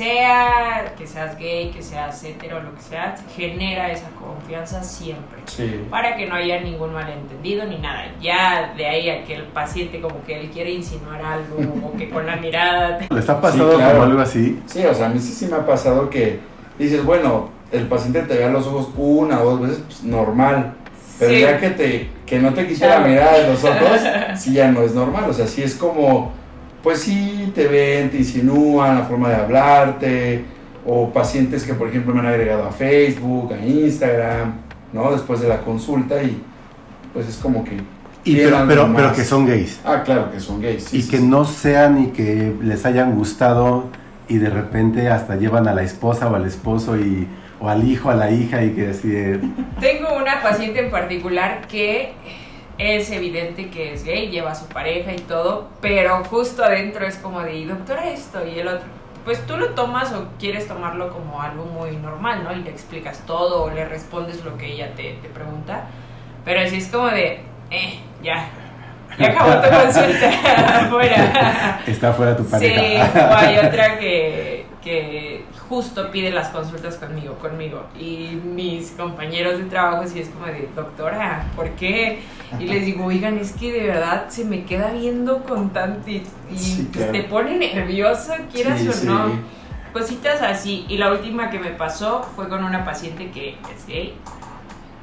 Sea 0.00 0.94
que 0.96 1.06
seas 1.06 1.36
gay, 1.38 1.70
que 1.70 1.82
seas 1.82 2.24
hetero, 2.24 2.62
lo 2.62 2.74
que 2.74 2.80
sea, 2.80 3.14
genera 3.36 3.90
esa 3.92 4.08
confianza 4.10 4.82
siempre. 4.82 5.40
Sí. 5.46 5.84
Para 5.90 6.16
que 6.16 6.26
no 6.26 6.34
haya 6.34 6.60
ningún 6.62 6.94
malentendido 6.94 7.66
ni 7.66 7.76
nada. 7.78 8.06
Ya 8.22 8.72
de 8.74 8.86
ahí 8.86 9.10
a 9.10 9.22
que 9.24 9.34
el 9.34 9.42
paciente 9.44 10.00
como 10.00 10.24
que 10.24 10.40
él 10.40 10.50
quiere 10.50 10.70
insinuar 10.72 11.20
algo 11.20 11.56
o 11.88 11.96
que 11.96 12.08
con 12.08 12.24
la 12.26 12.36
mirada... 12.36 12.98
te- 12.98 13.14
¿Les 13.14 13.28
ha 13.28 13.38
pasado 13.38 13.72
Sí, 13.72 13.76
claro. 13.76 13.92
como 13.98 14.02
algo 14.04 14.20
así? 14.22 14.62
Sí, 14.64 14.84
o 14.86 14.94
sea, 14.94 15.06
a 15.06 15.08
mí 15.10 15.18
sí, 15.18 15.32
sí 15.32 15.46
me 15.46 15.56
ha 15.56 15.66
pasado 15.66 16.08
que 16.08 16.40
dices, 16.78 17.04
bueno, 17.04 17.50
el 17.72 17.86
paciente 17.86 18.22
te 18.22 18.38
vea 18.38 18.48
los 18.48 18.66
ojos 18.66 18.88
una 18.96 19.40
o 19.42 19.50
dos 19.50 19.60
veces, 19.60 19.82
pues 19.86 20.02
normal. 20.04 20.72
Pero 21.18 21.32
Sí. 21.32 21.40
ya 21.40 21.58
que 21.58 21.70
te 21.70 22.08
que 22.26 22.38
no 22.40 22.52
te 22.52 22.66
quite 22.66 22.86
la 22.88 23.00
mirada 23.00 23.38
de 23.38 23.48
los 23.48 23.62
ojos, 23.64 24.00
sí 24.36 24.52
ya 24.54 24.70
no 24.70 24.82
es 24.82 24.94
normal. 24.94 25.24
O 25.30 25.32
sea, 25.32 25.46
sí 25.46 25.62
es 25.62 25.74
como, 25.76 26.32
pues 26.82 27.00
sí 27.00 27.52
te 27.54 27.68
ven, 27.68 28.10
te 28.10 28.18
insinúan 28.18 28.98
la 28.98 29.04
forma 29.04 29.28
de 29.30 29.36
hablarte. 29.36 30.44
O 30.84 31.10
pacientes 31.12 31.64
que, 31.64 31.74
por 31.74 31.88
ejemplo, 31.88 32.14
me 32.14 32.20
han 32.20 32.26
agregado 32.26 32.64
a 32.66 32.70
Facebook, 32.70 33.52
a 33.52 33.64
Instagram, 33.64 34.54
¿no? 34.92 35.10
Después 35.10 35.40
de 35.40 35.48
la 35.48 35.58
consulta 35.62 36.22
y 36.22 36.40
pues 37.12 37.26
es 37.28 37.36
como 37.38 37.64
que... 37.64 37.76
Y 38.24 38.36
pero, 38.36 38.64
pero, 38.68 38.92
pero 38.94 39.12
que 39.12 39.24
son 39.24 39.46
gays. 39.46 39.80
Ah, 39.84 40.02
claro, 40.04 40.30
que 40.30 40.38
son 40.40 40.60
gays. 40.60 40.84
sí, 40.84 40.98
y 40.98 41.02
sí, 41.02 41.10
que 41.10 41.18
sí. 41.18 41.22
no 41.24 41.44
sean 41.44 42.02
y 42.02 42.06
que 42.08 42.54
les 42.62 42.84
hayan 42.84 43.14
gustado 43.16 43.84
y 44.28 44.38
de 44.38 44.50
repente 44.50 45.08
hasta 45.08 45.36
llevan 45.36 45.66
a 45.68 45.74
la 45.74 45.82
esposa 45.82 46.28
o 46.28 46.34
al 46.34 46.44
esposo 46.46 46.96
y, 46.96 47.26
o 47.60 47.68
al 47.68 47.88
hijo, 47.88 48.10
a 48.10 48.14
la 48.14 48.30
hija 48.30 48.62
y 48.62 48.70
que 48.70 48.88
así 48.90 49.08
de, 49.08 49.40
Tengo 49.80 50.14
una 50.14 50.42
paciente 50.42 50.80
en 50.80 50.90
particular 50.90 51.66
que 51.68 52.12
es 52.78 53.10
evidente 53.10 53.68
que 53.70 53.94
es 53.94 54.04
gay, 54.04 54.28
lleva 54.28 54.50
a 54.52 54.54
su 54.54 54.66
pareja 54.66 55.12
y 55.12 55.18
todo, 55.20 55.68
pero 55.80 56.22
justo 56.24 56.62
adentro 56.64 57.06
es 57.06 57.16
como 57.16 57.40
de, 57.40 57.54
"Y, 57.56 57.64
doctora, 57.64 58.10
esto 58.10 58.46
y 58.46 58.58
el 58.58 58.68
otro. 58.68 58.86
Pues 59.24 59.44
tú 59.46 59.56
lo 59.56 59.70
tomas 59.70 60.12
o 60.12 60.26
quieres 60.38 60.68
tomarlo 60.68 61.08
como 61.12 61.40
algo 61.42 61.64
muy 61.64 61.96
normal, 61.96 62.44
¿no? 62.44 62.52
Y 62.52 62.62
le 62.62 62.70
explicas 62.70 63.24
todo 63.26 63.64
o 63.64 63.70
le 63.70 63.84
respondes 63.84 64.44
lo 64.44 64.56
que 64.56 64.66
ella 64.72 64.92
te, 64.94 65.14
te 65.22 65.28
pregunta. 65.28 65.86
Pero 66.44 66.60
así 66.60 66.76
es 66.76 66.86
como 66.88 67.08
de, 67.08 67.40
eh, 67.72 67.98
ya. 68.22 68.46
Ya 69.18 69.26
acabó 69.28 69.52
tu 69.54 69.68
consulta, 69.82 70.30
fuera. 70.90 71.80
está 71.86 72.12
fuera 72.12 72.36
tu 72.36 72.44
Sí, 72.44 72.50
pareja. 72.50 73.28
o 73.32 73.34
hay 73.34 73.58
otra 73.58 73.98
que, 73.98 74.55
que 74.86 75.44
justo 75.68 76.12
pide 76.12 76.30
las 76.30 76.50
consultas 76.50 76.94
conmigo, 76.94 77.34
conmigo. 77.38 77.86
Y 77.98 78.40
mis 78.44 78.92
compañeros 78.92 79.58
de 79.58 79.64
trabajo 79.64 80.06
sí 80.06 80.20
es 80.20 80.28
como 80.28 80.46
de, 80.46 80.68
doctora, 80.76 81.44
¿por 81.56 81.70
qué? 81.70 82.20
Y 82.60 82.66
les 82.66 82.86
digo, 82.86 83.04
oigan, 83.06 83.36
es 83.36 83.50
que 83.50 83.72
de 83.72 83.88
verdad 83.88 84.26
se 84.28 84.44
me 84.44 84.64
queda 84.64 84.92
viendo 84.92 85.42
con 85.42 85.70
tanto 85.70 86.08
y, 86.08 86.22
y, 86.52 86.56
Sí, 86.56 86.88
pues, 86.92 87.04
claro. 87.06 87.12
te 87.12 87.24
pone 87.24 87.58
nervioso, 87.58 88.32
quieras 88.52 88.80
Sí, 88.80 88.88
o 88.88 88.92
sí. 88.92 89.06
no. 89.08 89.24
Cositas 89.92 90.40
así. 90.40 90.86
Y 90.88 90.98
la 90.98 91.10
última 91.10 91.50
que 91.50 91.58
me 91.58 91.70
pasó 91.70 92.22
fue 92.36 92.48
con 92.48 92.62
una 92.62 92.84
paciente 92.84 93.32
que 93.32 93.56
es 93.74 93.86
gay, 93.88 94.14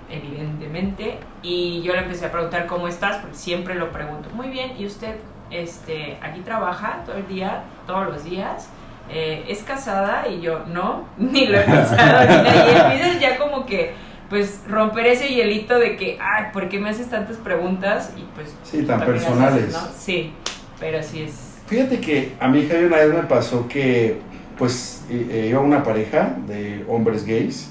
evidentemente. 0.10 1.18
Y 1.42 1.82
yo 1.82 1.92
le 1.92 2.00
empecé 2.04 2.28
a 2.28 2.32
preguntar 2.32 2.68
cómo 2.68 2.88
estás, 2.88 3.18
porque 3.18 3.36
siempre 3.36 3.76
lo 3.76 3.92
pregunto. 3.92 4.30
Muy 4.34 4.48
bien, 4.48 4.76
¿y 4.80 4.86
usted 4.86 5.16
este, 5.52 6.18
aquí 6.22 6.40
trabaja 6.40 7.04
todo 7.06 7.18
el 7.18 7.28
día, 7.28 7.64
todos 7.86 8.08
los 8.08 8.24
días? 8.24 8.70
Eh, 9.10 9.46
¿Es 9.48 9.64
casada? 9.64 10.28
Y 10.28 10.42
yo, 10.42 10.66
no, 10.68 11.08
ni 11.18 11.48
lo 11.48 11.58
he 11.60 11.62
pensado. 11.62 12.22
ni 12.22 12.44
nada. 12.44 12.66
y 12.66 12.94
empiezas 12.94 13.20
ya 13.20 13.38
como 13.38 13.66
que 13.66 13.94
pues 14.30 14.62
romper 14.68 15.06
ese 15.06 15.28
hielito 15.28 15.78
de 15.78 15.96
que, 15.96 16.18
ay, 16.20 16.46
¿por 16.52 16.68
qué 16.68 16.80
me 16.80 16.90
haces 16.90 17.08
tantas 17.08 17.38
preguntas? 17.38 18.14
Y 18.18 18.22
pues... 18.34 18.56
Sí, 18.64 18.82
tan 18.82 19.02
personales. 19.02 19.66
haces, 19.66 19.74
¿no? 19.74 19.96
Sí, 19.96 20.34
pero 20.80 21.04
sí 21.04 21.22
es... 21.22 21.60
Fíjate 21.68 22.00
que 22.00 22.34
a 22.40 22.48
mi 22.48 22.62
hija 22.62 22.78
una 22.80 22.98
vez 22.98 23.14
me 23.14 23.24
pasó 23.24 23.68
que 23.68 24.18
pues 24.58 25.06
eh, 25.10 25.48
iba 25.50 25.60
una 25.60 25.84
pareja 25.84 26.36
de 26.48 26.84
hombres 26.88 27.26
gays 27.26 27.70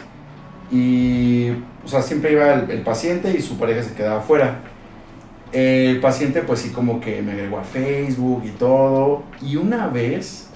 y 0.70 1.50
o 1.84 1.88
sea, 1.88 2.00
siempre 2.00 2.32
iba 2.32 2.54
el, 2.54 2.70
el 2.70 2.82
paciente 2.82 3.34
y 3.36 3.42
su 3.42 3.58
pareja 3.58 3.82
se 3.82 3.94
quedaba 3.94 4.20
afuera. 4.20 4.60
El 5.52 6.00
paciente 6.00 6.42
pues 6.42 6.60
sí 6.60 6.70
como 6.70 7.00
que 7.00 7.22
me 7.22 7.32
agregó 7.32 7.58
a 7.58 7.64
Facebook 7.64 8.42
y 8.46 8.50
todo 8.50 9.24
y 9.42 9.56
una 9.56 9.88
vez 9.88 10.51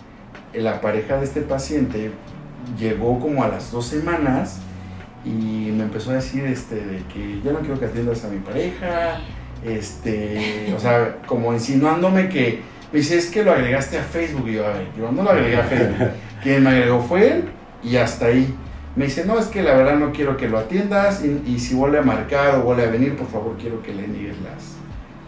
la 0.57 0.81
pareja 0.81 1.17
de 1.19 1.25
este 1.25 1.41
paciente 1.43 2.11
llegó 2.79 3.19
como 3.21 3.45
a 3.45 3.49
las 3.49 3.71
dos 3.71 3.87
semanas 3.87 4.59
y 5.25 5.71
me 5.73 5.85
empezó 5.85 6.11
a 6.11 6.15
decir 6.15 6.45
este 6.45 6.75
de 6.77 7.03
que 7.13 7.41
yo 7.45 7.53
no 7.53 7.61
quiero 7.61 7.79
que 7.79 7.87
atiendas 7.87 8.25
a 8.25 8.29
mi 8.29 8.39
pareja 8.39 9.21
este 9.65 10.73
o 10.77 10.79
sea 10.81 11.17
como 11.27 11.53
insinuándome 11.53 12.29
que 12.29 12.61
me 12.93 12.99
dice 13.01 13.19
es 13.19 13.27
que 13.27 13.43
lo 13.43 13.53
agregaste 13.53 13.99
a 13.99 14.03
Facebook 14.03 14.49
y 14.49 14.55
yo 14.55 14.67
a 14.67 14.71
ver 14.71 14.87
yo 14.99 15.11
no 15.13 15.23
lo 15.23 15.31
agregué 15.31 15.57
a 15.57 15.65
Facebook 15.65 16.09
quien 16.43 16.63
me 16.63 16.71
agregó 16.71 17.01
fue 17.03 17.27
él 17.33 17.45
y 17.83 17.97
hasta 17.97 18.27
ahí. 18.27 18.53
Me 18.95 19.05
dice 19.05 19.25
no 19.27 19.39
es 19.39 19.47
que 19.47 19.63
la 19.63 19.75
verdad 19.77 19.97
no 19.97 20.11
quiero 20.13 20.37
que 20.39 20.49
lo 20.49 20.59
atiendas 20.59 21.23
y, 21.25 21.43
y 21.51 21.59
si 21.59 21.75
vuelve 21.75 21.99
a 21.99 22.03
marcar 22.03 22.55
o 22.57 22.63
vuelve 22.63 22.85
a 22.85 22.91
venir 22.91 23.15
por 23.17 23.29
favor 23.29 23.57
quiero 23.61 23.83
que 23.83 23.93
le 23.95 24.09
niegues 24.09 24.37
las 24.43 24.77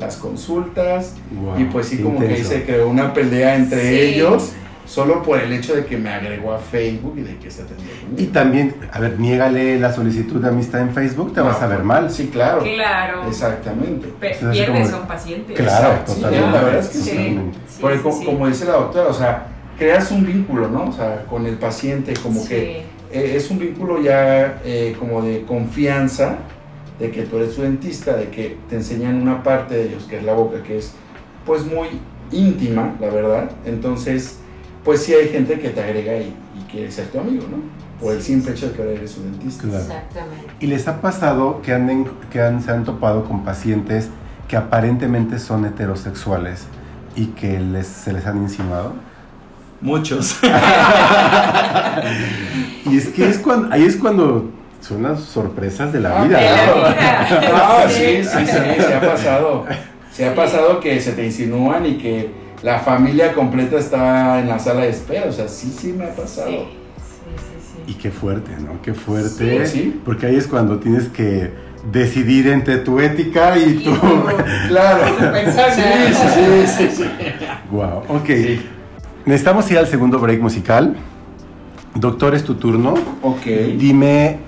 las 0.01 0.17
consultas 0.17 1.17
Wow, 1.33 1.61
y 1.61 1.65
pues 1.65 1.89
sí 1.89 1.99
como 1.99 2.21
que 2.21 2.29
ahí 2.29 2.45
se 2.45 2.65
creó 2.65 2.89
una 2.89 3.13
pelea 3.13 3.57
entre 3.57 3.81
Sí. 3.83 4.15
ellos 4.15 4.53
solo 4.89 5.23
por 5.23 5.39
el 5.39 5.53
hecho 5.53 5.77
de 5.77 5.85
que 5.85 5.99
me 5.99 6.09
agregó 6.09 6.55
a 6.55 6.59
Facebook 6.59 7.15
y 7.19 7.21
de 7.21 7.37
que 7.37 7.51
se 7.51 7.61
atendía 7.63 7.93
conmigo. 8.01 8.17
Y 8.23 8.27
también, 8.29 8.75
a 8.91 8.99
ver, 9.01 9.21
niégale 9.21 9.79
la 9.79 9.93
solicitud 9.93 10.41
de 10.41 10.49
amistad 10.49 10.81
en 10.81 10.95
Facebook, 10.95 11.35
te 11.35 11.41
No, 11.41 11.47
vas 11.47 11.61
a 11.61 11.67
ver 11.67 11.83
mal. 11.85 12.11
Sí, 12.11 12.29
claro. 12.33 12.63
Claro. 12.63 13.27
Exactamente. 13.29 14.09
Pierdes 14.19 14.93
a 14.93 15.01
un 15.01 15.07
paciente. 15.07 15.53
Claro, 15.53 15.89
Exacto, 15.89 16.13
sí, 16.15 16.21
totalmente. 16.23 16.53
la 16.57 16.63
verdad 16.65 16.81
es 16.81 16.89
que 16.89 16.99
sí. 16.99 17.41
Porque 17.83 17.97
sí, 17.99 18.03
co- 18.03 18.13
sí. 18.13 18.25
como 18.25 18.47
dice 18.49 18.65
la 18.65 18.73
doctora, 18.73 19.09
o 19.09 19.13
sea, 19.13 19.47
creas 19.79 20.11
un 20.11 20.25
vínculo, 20.25 20.69
¿no? 20.69 20.85
O 20.89 20.93
sea, 20.93 21.25
con 21.29 21.45
el 21.47 21.57
paciente, 21.59 22.15
como 22.23 22.41
Sí. 22.41 22.49
que 22.49 22.83
eh, 23.13 23.35
es 23.37 23.51
un 23.51 23.59
vínculo 23.59 24.01
ya 24.03 24.61
eh, 24.65 24.97
como 24.99 25.21
de 25.23 25.43
confianza, 25.43 26.39
de 26.99 27.11
que 27.11 27.23
tú 27.23 27.37
eres 27.37 27.53
su 27.55 27.63
dentista, 27.63 28.17
de 28.17 28.29
que 28.31 28.57
te 28.71 28.77
enseñan 28.77 29.21
una 29.21 29.43
parte 29.43 29.75
de 29.75 29.85
ellos, 29.89 30.05
que 30.05 30.17
es 30.17 30.25
la 30.25 30.33
boca, 30.33 30.63
que 30.63 30.79
es 30.79 30.93
pues 31.47 31.65
muy 31.65 31.89
íntima, 32.33 32.95
la 33.01 33.09
verdad. 33.09 33.51
Entonces, 33.67 34.39
pues 34.89 35.03
sí 35.03 35.13
hay 35.13 35.29
gente 35.29 35.61
que 35.61 35.69
te 35.69 35.83
agrega 35.83 36.17
y, 36.17 36.33
y 36.59 36.63
quiere 36.73 36.91
ser 36.91 37.09
tu 37.09 37.21
amigo, 37.21 37.45
¿no? 37.51 37.59
Por 38.01 38.15
el 38.15 38.23
simple 38.23 38.53
sí. 38.53 38.57
hecho 38.57 38.69
de 38.71 38.73
que 38.73 38.81
ahora 38.83 38.95
eres 38.95 39.11
su 39.11 39.23
dentista. 39.23 39.65
Claro. 39.65 39.79
Exactamente. 39.85 40.47
¿Y 40.61 40.67
les 40.67 40.89
ha 40.89 41.03
pasado 41.03 41.61
que, 41.61 41.75
anden, 41.75 42.09
que 42.33 42.41
han- 42.41 42.63
se 42.63 42.71
han 42.71 42.85
topado 42.85 43.25
con 43.27 43.45
pacientes 43.45 44.09
que 44.49 44.57
aparentemente 44.57 45.39
son 45.41 45.67
heterosexuales 45.67 46.63
y 47.15 47.27
que 47.27 47.61
les, 47.61 47.87
se 47.87 48.15
les 48.15 48.25
han 48.27 48.39
insinuado? 48.39 48.95
Muchos. 49.83 50.39
Y 52.91 52.97
es 52.97 53.09
que 53.09 53.29
es 53.29 53.39
cuando, 53.39 53.71
ahí 53.75 53.83
es 53.85 53.97
cuando 53.97 54.51
son 54.81 55.03
las 55.03 55.21
sorpresas 55.21 55.93
de 55.93 56.01
la 56.01 56.23
vida. 56.25 56.41
¿no? 56.41 56.83
Ah, 57.55 57.85
sí, 57.89 58.23
sí, 58.25 58.47
sí, 58.47 58.83
se 58.87 58.95
ha 58.95 59.01
pasado. 59.01 59.67
Se 60.11 60.27
ha 60.27 60.35
pasado 60.35 60.81
que 60.81 60.99
se 60.99 61.13
te 61.13 61.27
insinúan 61.27 61.85
y 61.85 61.99
que 61.99 62.48
la 62.63 62.81
familia 62.81 63.33
completa 63.33 63.79
está 63.79 64.41
en 64.41 64.49
la 64.49 64.59
sala 64.59 64.83
de 64.83 64.91
espera. 64.91 65.27
O 65.29 65.33
sea, 65.33 65.49
sí, 65.49 65.75
sí 65.77 65.93
me 65.93 66.05
ha 66.05 66.15
pasado. 66.15 66.49
Sí, 66.51 66.57
sí, 67.37 67.83
sí, 67.87 67.93
Y 67.93 67.95
qué 67.95 68.11
fuerte, 68.11 68.53
¿no? 68.61 68.81
Qué 68.83 68.95
fuerte. 68.95 69.67
Sí, 69.67 69.73
sí. 69.79 70.01
Porque 70.05 70.27
ahí 70.27 70.37
es 70.37 70.47
cuando 70.47 70.79
tienes 70.79 71.09
que 71.09 71.53
decidir 71.93 72.49
entre 72.49 72.79
tu 72.79 72.99
ética 73.01 73.57
y 73.57 73.63
Y 73.81 73.85
tu... 73.85 73.93
tu- 73.95 73.99
Claro. 74.69 75.05
Sí, 75.07 75.53
sí, 75.75 76.13
sí, 76.35 76.89
sí, 76.89 76.97
sí. 76.97 77.05
wow, 77.71 78.03
ok. 78.09 78.27
Sí. 78.27 78.67
Necesitamos 79.25 79.71
ir 79.71 79.79
al 79.79 79.87
segundo 79.87 80.19
break 80.19 80.41
musical. 80.41 80.97
Doctor, 81.95 82.35
es 82.35 82.45
tu 82.45 82.55
turno. 82.55 82.95
Ok. 83.23 83.45
Dime, 83.77 84.39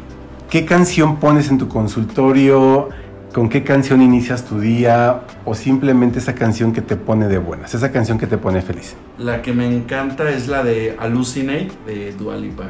¿qué 0.50 0.64
canción 0.64 1.16
pones 1.16 1.48
en 1.50 1.58
tu 1.58 1.68
consultorio? 1.68 2.88
¿Con 3.32 3.48
qué 3.48 3.62
canción 3.62 4.02
inicias 4.02 4.44
tu 4.44 4.58
día? 4.58 5.22
¿O 5.44 5.54
simplemente 5.54 6.18
esa 6.18 6.34
canción 6.34 6.72
que 6.72 6.82
te 6.82 6.96
pone 6.96 7.28
de 7.28 7.38
buenas? 7.38 7.72
Esa 7.74 7.92
canción 7.92 8.18
que 8.18 8.26
te 8.26 8.38
pone 8.38 8.60
feliz. 8.60 8.96
La 9.18 9.40
que 9.40 9.52
me 9.52 9.68
encanta 9.68 10.28
es 10.30 10.48
la 10.48 10.64
de 10.64 10.96
Hallucinate 10.98 11.70
de 11.86 12.12
Dua 12.12 12.36
Lipa. 12.36 12.64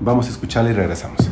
Vamos 0.00 0.26
a 0.26 0.30
escucharla 0.30 0.70
y 0.70 0.72
regresamos. 0.72 1.30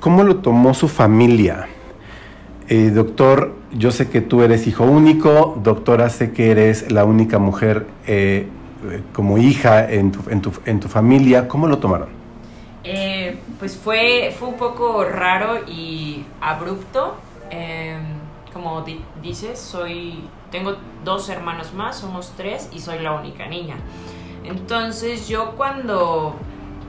¿Cómo 0.00 0.22
lo 0.22 0.36
tomó 0.36 0.74
su 0.74 0.88
familia? 0.88 1.68
Eh, 2.68 2.90
doctor, 2.90 3.54
yo 3.72 3.90
sé 3.90 4.08
que 4.08 4.20
tú 4.20 4.42
eres 4.42 4.66
hijo 4.66 4.84
único, 4.84 5.58
doctora, 5.62 6.08
sé 6.10 6.32
que 6.32 6.50
eres 6.50 6.90
la 6.92 7.04
única 7.04 7.38
mujer 7.38 7.86
eh, 8.06 8.46
eh, 8.90 9.02
como 9.12 9.38
hija 9.38 9.90
en 9.90 10.12
tu, 10.12 10.20
en, 10.30 10.42
tu, 10.42 10.52
en 10.64 10.80
tu 10.80 10.88
familia. 10.88 11.48
¿Cómo 11.48 11.66
lo 11.66 11.78
tomaron? 11.78 12.08
Pues 13.58 13.76
fue, 13.76 14.34
fue 14.36 14.48
un 14.48 14.56
poco 14.56 15.04
raro 15.04 15.60
y 15.68 16.24
abrupto. 16.40 17.14
Eh, 17.50 17.96
como 18.52 18.82
di- 18.82 19.00
dices, 19.22 19.58
soy, 19.58 20.28
tengo 20.50 20.76
dos 21.04 21.28
hermanos 21.28 21.72
más, 21.74 21.96
somos 21.98 22.32
tres 22.36 22.68
y 22.72 22.80
soy 22.80 22.98
la 22.98 23.12
única 23.12 23.46
niña. 23.46 23.76
Entonces 24.44 25.28
yo 25.28 25.52
cuando 25.56 26.34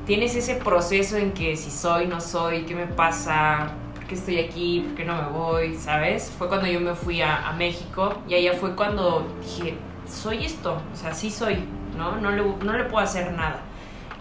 tienes 0.05 0.35
ese 0.35 0.55
proceso 0.55 1.17
en 1.17 1.31
que 1.31 1.55
si 1.55 1.71
soy, 1.71 2.07
no 2.07 2.19
soy, 2.19 2.63
qué 2.63 2.75
me 2.75 2.87
pasa, 2.87 3.71
por 3.95 4.05
qué 4.05 4.15
estoy 4.15 4.39
aquí, 4.39 4.81
por 4.81 4.95
qué 4.95 5.05
no 5.05 5.21
me 5.21 5.29
voy, 5.29 5.75
¿sabes? 5.75 6.31
Fue 6.37 6.47
cuando 6.47 6.67
yo 6.67 6.79
me 6.79 6.95
fui 6.95 7.21
a, 7.21 7.47
a 7.47 7.53
México 7.53 8.13
y 8.27 8.35
allá 8.35 8.53
fue 8.53 8.75
cuando 8.75 9.27
dije, 9.41 9.75
soy 10.07 10.45
esto, 10.45 10.81
o 10.91 10.95
sea, 10.95 11.13
sí 11.13 11.29
soy, 11.29 11.63
¿no? 11.97 12.17
No 12.17 12.31
le, 12.31 12.43
no 12.43 12.73
le 12.73 12.83
puedo 12.85 13.03
hacer 13.03 13.31
nada. 13.33 13.61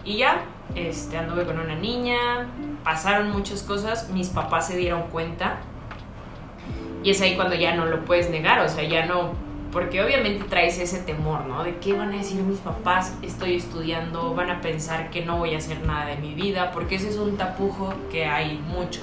Y 0.05 0.17
ya, 0.17 0.43
este, 0.75 1.17
anduve 1.17 1.45
con 1.45 1.59
una 1.59 1.75
niña, 1.75 2.47
pasaron 2.83 3.31
muchas 3.31 3.63
cosas, 3.63 4.09
mis 4.09 4.29
papás 4.29 4.67
se 4.67 4.77
dieron 4.77 5.03
cuenta. 5.03 5.57
Y 7.03 7.11
es 7.11 7.21
ahí 7.21 7.35
cuando 7.35 7.55
ya 7.55 7.75
no 7.75 7.85
lo 7.85 8.05
puedes 8.05 8.29
negar, 8.29 8.61
o 8.61 8.69
sea, 8.69 8.83
ya 8.83 9.05
no, 9.05 9.33
porque 9.73 10.03
obviamente 10.03 10.45
traes 10.45 10.77
ese 10.77 10.99
temor, 10.99 11.45
¿no? 11.45 11.63
De 11.63 11.77
qué 11.77 11.93
van 11.93 12.13
a 12.13 12.17
decir 12.17 12.39
mis 12.41 12.59
papás, 12.59 13.17
estoy 13.23 13.55
estudiando, 13.55 14.35
van 14.35 14.51
a 14.51 14.61
pensar 14.61 15.09
que 15.09 15.25
no 15.25 15.39
voy 15.39 15.55
a 15.55 15.57
hacer 15.57 15.83
nada 15.83 16.05
de 16.05 16.17
mi 16.17 16.35
vida, 16.35 16.71
porque 16.71 16.95
ese 16.95 17.09
es 17.09 17.17
un 17.17 17.37
tapujo 17.37 17.91
que 18.11 18.25
hay 18.25 18.59
mucho, 18.67 19.01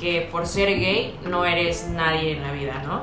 que 0.00 0.26
por 0.32 0.46
ser 0.46 0.80
gay 0.80 1.14
no 1.28 1.44
eres 1.44 1.88
nadie 1.88 2.32
en 2.32 2.42
la 2.42 2.52
vida, 2.52 2.82
¿no? 2.86 3.02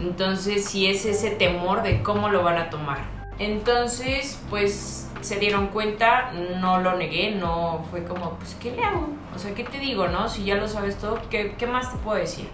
Entonces, 0.00 0.64
sí 0.64 0.86
es 0.86 1.04
ese 1.04 1.30
temor 1.32 1.82
de 1.82 2.02
cómo 2.02 2.30
lo 2.30 2.42
van 2.42 2.56
a 2.56 2.70
tomar. 2.70 2.98
Entonces, 3.38 4.40
pues 4.48 5.10
se 5.20 5.38
dieron 5.38 5.66
cuenta, 5.66 6.32
no 6.60 6.78
lo 6.78 6.96
negué, 6.96 7.32
no 7.32 7.84
fue 7.90 8.04
como, 8.04 8.30
pues, 8.38 8.56
¿qué 8.60 8.70
le 8.70 8.82
hago? 8.82 9.08
O 9.34 9.38
sea, 9.38 9.54
¿qué 9.54 9.64
te 9.64 9.78
digo, 9.78 10.08
no? 10.08 10.28
Si 10.28 10.44
ya 10.44 10.54
lo 10.54 10.66
sabes 10.66 10.96
todo, 10.96 11.20
¿qué, 11.28 11.54
qué 11.58 11.66
más 11.66 11.92
te 11.92 11.98
puedo 11.98 12.16
decir? 12.16 12.48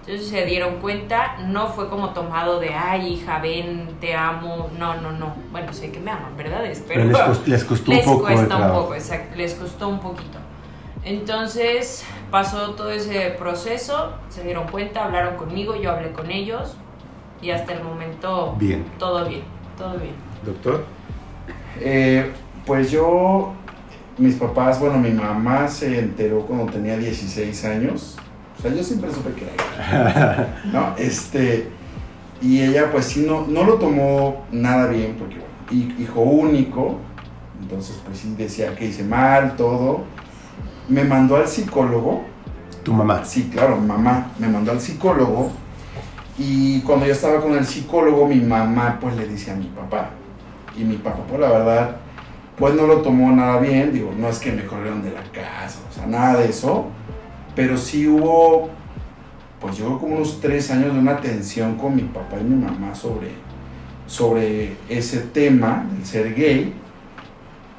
Entonces 0.00 0.28
se 0.28 0.44
dieron 0.46 0.76
cuenta, 0.76 1.36
no 1.46 1.68
fue 1.68 1.88
como 1.88 2.10
tomado 2.10 2.58
de, 2.58 2.74
ay, 2.74 3.14
hija, 3.14 3.38
ven, 3.38 3.96
te 4.00 4.14
amo. 4.14 4.70
No, 4.78 5.00
no, 5.00 5.12
no. 5.12 5.34
Bueno, 5.52 5.72
sé 5.72 5.92
que 5.92 6.00
me 6.00 6.10
aman, 6.10 6.36
¿verdad? 6.36 6.64
Espero. 6.64 7.02
Pero 7.12 7.28
les, 7.28 7.48
les 7.48 7.64
costó 7.64 7.92
Les 7.92 8.06
un 8.06 8.14
poco 8.14 8.26
cuesta 8.26 8.56
un 8.56 8.72
poco, 8.72 8.94
exacto, 8.94 9.36
les 9.36 9.54
costó 9.54 9.88
un 9.88 10.00
poquito. 10.00 10.38
Entonces 11.04 12.04
pasó 12.30 12.72
todo 12.72 12.90
ese 12.90 13.30
proceso, 13.38 14.12
se 14.28 14.42
dieron 14.42 14.68
cuenta, 14.68 15.04
hablaron 15.04 15.36
conmigo, 15.36 15.74
yo 15.76 15.90
hablé 15.90 16.12
con 16.12 16.30
ellos 16.30 16.76
y 17.40 17.50
hasta 17.50 17.72
el 17.72 17.82
momento 17.82 18.54
Bien. 18.58 18.84
todo 18.98 19.26
bien, 19.26 19.42
todo 19.78 19.98
bien. 19.98 20.14
Doctor. 20.44 20.84
Eh, 21.80 22.30
pues 22.66 22.90
yo, 22.90 23.52
mis 24.18 24.34
papás, 24.34 24.78
bueno, 24.78 24.98
mi 24.98 25.10
mamá 25.10 25.68
se 25.68 25.98
enteró 25.98 26.42
cuando 26.42 26.70
tenía 26.70 26.96
16 26.96 27.64
años. 27.64 28.16
O 28.60 28.62
sea, 28.62 28.74
yo 28.74 28.84
siempre 28.84 29.10
supe 29.12 29.32
que 29.32 29.44
era 29.44 30.44
gay, 30.44 30.46
¿no? 30.72 30.94
Este, 30.98 31.68
y 32.42 32.60
ella 32.60 32.90
pues 32.92 33.06
sí 33.06 33.24
no, 33.26 33.46
no 33.48 33.64
lo 33.64 33.74
tomó 33.74 34.44
nada 34.52 34.86
bien 34.86 35.16
porque, 35.18 35.36
bueno, 35.36 35.50
hi- 35.70 36.02
hijo 36.02 36.20
único, 36.20 36.98
entonces 37.62 37.98
pues 38.04 38.18
sí 38.18 38.34
decía 38.36 38.74
que 38.76 38.84
hice 38.86 39.02
mal, 39.02 39.56
todo. 39.56 40.02
Me 40.88 41.04
mandó 41.04 41.36
al 41.36 41.48
psicólogo, 41.48 42.22
Tu 42.82 42.92
mamá. 42.92 43.24
Sí, 43.24 43.50
claro, 43.52 43.76
mamá 43.76 44.32
me 44.38 44.48
mandó 44.48 44.72
al 44.72 44.80
psicólogo 44.80 45.50
y 46.38 46.80
cuando 46.80 47.06
yo 47.06 47.12
estaba 47.12 47.40
con 47.40 47.52
el 47.54 47.64
psicólogo, 47.66 48.26
mi 48.26 48.40
mamá 48.40 48.98
pues 49.00 49.16
le 49.16 49.26
dice 49.28 49.50
a 49.50 49.54
mi 49.54 49.66
papá. 49.66 50.10
Y 50.78 50.84
mi 50.84 50.96
papá, 50.96 51.20
pues 51.28 51.40
la 51.40 51.50
verdad, 51.50 51.96
pues 52.56 52.74
no 52.74 52.86
lo 52.86 52.98
tomó 53.02 53.30
nada 53.32 53.58
bien, 53.58 53.92
digo, 53.92 54.12
no 54.18 54.28
es 54.28 54.38
que 54.38 54.52
me 54.52 54.64
corrieron 54.64 55.02
de 55.02 55.10
la 55.12 55.22
casa, 55.32 55.78
o 55.90 55.94
sea, 55.94 56.06
nada 56.06 56.38
de 56.40 56.48
eso, 56.48 56.86
pero 57.54 57.76
sí 57.76 58.06
hubo, 58.08 58.68
pues 59.60 59.76
yo 59.76 59.98
como 59.98 60.16
unos 60.16 60.40
tres 60.40 60.70
años 60.70 60.92
de 60.94 60.98
una 60.98 61.20
tensión 61.20 61.76
con 61.76 61.94
mi 61.96 62.02
papá 62.02 62.36
y 62.40 62.44
mi 62.44 62.56
mamá 62.64 62.94
sobre, 62.94 63.28
sobre 64.06 64.72
ese 64.88 65.18
tema 65.20 65.86
del 65.92 66.04
ser 66.06 66.34
gay. 66.34 66.72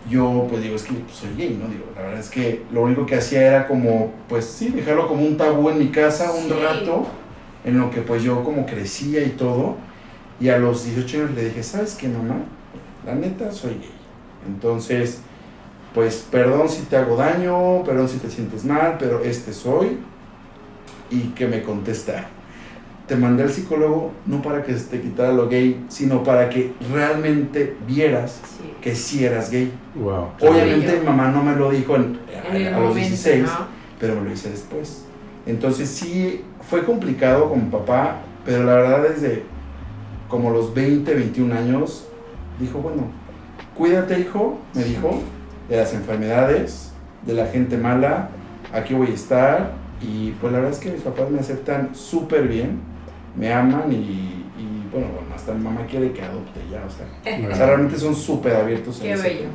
Yo 0.09 0.47
pues 0.49 0.63
digo, 0.63 0.75
es 0.75 0.83
que 0.83 0.93
pues, 0.93 1.15
soy 1.15 1.29
gay, 1.37 1.59
¿no? 1.61 1.69
Digo, 1.69 1.85
la 1.95 2.01
verdad 2.01 2.19
es 2.19 2.29
que 2.29 2.63
lo 2.71 2.81
único 2.83 3.05
que 3.05 3.15
hacía 3.15 3.41
era 3.47 3.67
como, 3.67 4.11
pues 4.27 4.45
sí, 4.45 4.69
dejarlo 4.69 5.07
como 5.07 5.21
un 5.23 5.37
tabú 5.37 5.69
en 5.69 5.77
mi 5.77 5.89
casa 5.89 6.31
un 6.31 6.47
Sí. 6.47 6.53
rato, 6.61 7.05
en 7.63 7.77
lo 7.79 7.91
que 7.91 8.01
pues 8.01 8.23
yo 8.23 8.43
como 8.43 8.65
crecía 8.65 9.23
y 9.23 9.29
todo. 9.29 9.75
Y 10.39 10.49
a 10.49 10.57
los 10.57 10.85
18 10.85 11.17
años 11.17 11.31
le 11.35 11.45
dije, 11.45 11.61
¿sabes 11.61 11.93
qué, 11.93 12.07
mamá? 12.07 12.37
La 13.05 13.13
neta, 13.13 13.51
soy 13.51 13.73
gay. 13.73 13.91
Entonces, 14.47 15.21
pues 15.93 16.25
perdón 16.31 16.69
si 16.69 16.83
te 16.83 16.95
hago 16.97 17.15
daño, 17.15 17.83
perdón 17.83 18.07
si 18.07 18.17
te 18.17 18.29
sientes 18.29 18.63
mal, 18.65 18.95
pero 18.99 19.21
este 19.23 19.53
soy. 19.53 19.97
Y 21.09 21.29
que 21.35 21.45
me 21.47 21.61
contesta, 21.61 22.27
te 23.07 23.17
mandé 23.17 23.43
al 23.43 23.49
psicólogo 23.49 24.11
no 24.25 24.41
para 24.41 24.63
que 24.63 24.73
te 24.73 25.01
quitara 25.01 25.33
lo 25.33 25.49
gay, 25.49 25.83
sino 25.89 26.23
para 26.23 26.49
que 26.49 26.73
realmente 26.93 27.75
vieras 27.85 28.39
Sí. 28.57 28.73
que 28.81 28.95
sí 28.95 29.25
eras 29.25 29.51
gay. 29.51 29.73
Wow. 29.95 30.29
Obviamente 30.39 30.97
mi 30.99 31.05
mamá 31.05 31.29
no 31.29 31.43
me 31.43 31.53
lo 31.55 31.69
dijo 31.71 31.97
en- 31.97 32.17
a, 32.49 32.55
En 32.55 32.61
el 32.67 32.67
a 32.73 32.79
los 32.79 32.89
momento, 32.89 32.99
16, 33.09 33.43
¿no? 33.43 33.49
pero 33.99 34.15
me 34.15 34.21
lo 34.21 34.31
hice 34.31 34.49
después. 34.49 35.03
Entonces 35.45 35.89
sí, 35.89 36.45
fue 36.69 36.85
complicado 36.85 37.49
con 37.49 37.65
mi 37.65 37.69
papá, 37.69 38.19
pero 38.45 38.63
la 38.63 38.75
verdad 38.75 39.03
desde 39.09 39.43
como 40.29 40.49
los 40.51 40.73
20, 40.73 41.13
21 41.13 41.51
años, 41.53 42.05
dijo, 42.57 42.79
bueno, 42.79 43.03
cuídate 43.75 44.17
hijo, 44.21 44.59
me 44.73 44.83
dijo, 44.85 45.19
de 45.71 45.77
las 45.77 45.93
enfermedades, 45.93 46.91
de 47.25 47.33
la 47.33 47.45
gente 47.47 47.77
mala, 47.77 48.29
aquí 48.73 48.93
voy 48.93 49.07
a 49.07 49.13
estar. 49.13 49.71
Y 50.01 50.31
pues 50.41 50.51
la 50.51 50.59
verdad 50.59 50.73
es 50.75 50.79
que 50.83 50.91
mis 50.91 51.01
papás 51.01 51.29
me 51.29 51.39
aceptan 51.39 51.95
súper 51.95 52.47
bien, 52.47 52.79
me 53.37 53.53
aman 53.53 53.91
y, 53.91 53.95
y, 53.95 54.87
bueno, 54.91 55.07
bueno, 55.13 55.27
hasta 55.35 55.53
mi 55.53 55.63
mamá 55.63 55.81
quiere 55.89 56.11
que 56.11 56.21
adopte 56.23 56.59
ya, 56.71 56.83
o 56.85 56.89
sea, 56.89 57.47
o 57.51 57.55
sea, 57.55 57.65
realmente 57.67 57.97
son 57.97 58.13
súper 58.15 58.55
abiertos 58.55 58.97
en 58.97 59.03
Qué 59.03 59.13
ese 59.13 59.23
bello. 59.23 59.39
tema. 59.39 59.51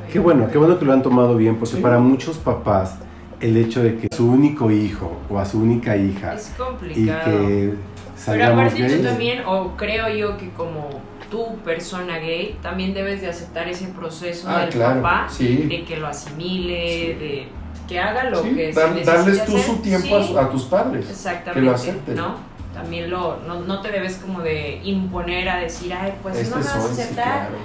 bello. 0.00 0.12
Qué 0.12 0.18
bueno, 0.18 0.48
qué 0.50 0.58
bueno 0.58 0.78
que 0.78 0.84
lo 0.86 0.92
han 0.92 1.02
tomado 1.02 1.36
bien, 1.36 1.56
porque 1.56 1.76
Sí. 1.76 1.82
para 1.82 1.98
muchos 1.98 2.38
papás 2.38 2.96
el 3.40 3.56
hecho 3.58 3.82
de 3.82 3.98
que 3.98 4.08
su 4.14 4.28
único 4.30 4.70
hijo 4.70 5.12
o 5.28 5.38
a 5.38 5.44
su 5.44 5.60
única 5.60 5.96
hija 5.98 6.34
Es 6.34 6.50
y 6.54 6.58
complicado. 6.58 7.24
que 7.46 7.74
Pero 8.26 8.44
aparte 8.46 8.80
gays, 8.80 9.02
también, 9.02 9.42
o 9.46 9.76
creo 9.76 10.08
yo 10.08 10.36
que 10.38 10.48
como 10.50 10.88
tú, 11.34 11.56
persona 11.64 12.18
gay, 12.18 12.56
también 12.62 12.94
debes 12.94 13.20
de 13.20 13.28
aceptar 13.28 13.66
ese 13.68 13.88
proceso 13.88 14.48
Ah, 14.48 14.60
del 14.60 14.68
claro, 14.70 15.02
papá, 15.02 15.26
sí. 15.28 15.56
de 15.68 15.84
que 15.84 15.96
lo 15.96 16.06
asimile, 16.06 16.88
Sí. 16.88 17.06
de 17.24 17.48
que 17.88 17.98
haga 17.98 18.30
lo 18.30 18.40
Sí, 18.42 18.54
que 18.54 18.72
se 18.72 18.80
dar- 18.80 18.90
necesite 18.90 19.16
darles 19.18 19.44
tú 19.44 19.56
hacer. 19.56 19.66
su 19.66 19.76
tiempo 19.82 20.16
a, 20.16 20.22
su- 20.22 20.38
a 20.38 20.50
tus 20.50 20.62
padres. 20.64 21.10
Exactamente, 21.10 21.60
que 21.60 21.66
lo 21.66 21.74
acepten. 21.74 22.14
¿no? 22.14 22.36
También 22.72 23.10
lo, 23.10 23.38
no, 23.46 23.60
no 23.62 23.80
te 23.80 23.90
debes 23.90 24.16
como 24.16 24.40
de 24.42 24.80
imponer 24.84 25.48
a 25.48 25.56
decir, 25.58 25.92
ay, 25.92 26.14
pues 26.22 26.36
Este 26.38 26.50
no 26.50 26.56
me 26.56 26.62
vas 26.64 26.74
a 26.76 26.84
aceptar, 26.84 27.48
claro. 27.48 27.56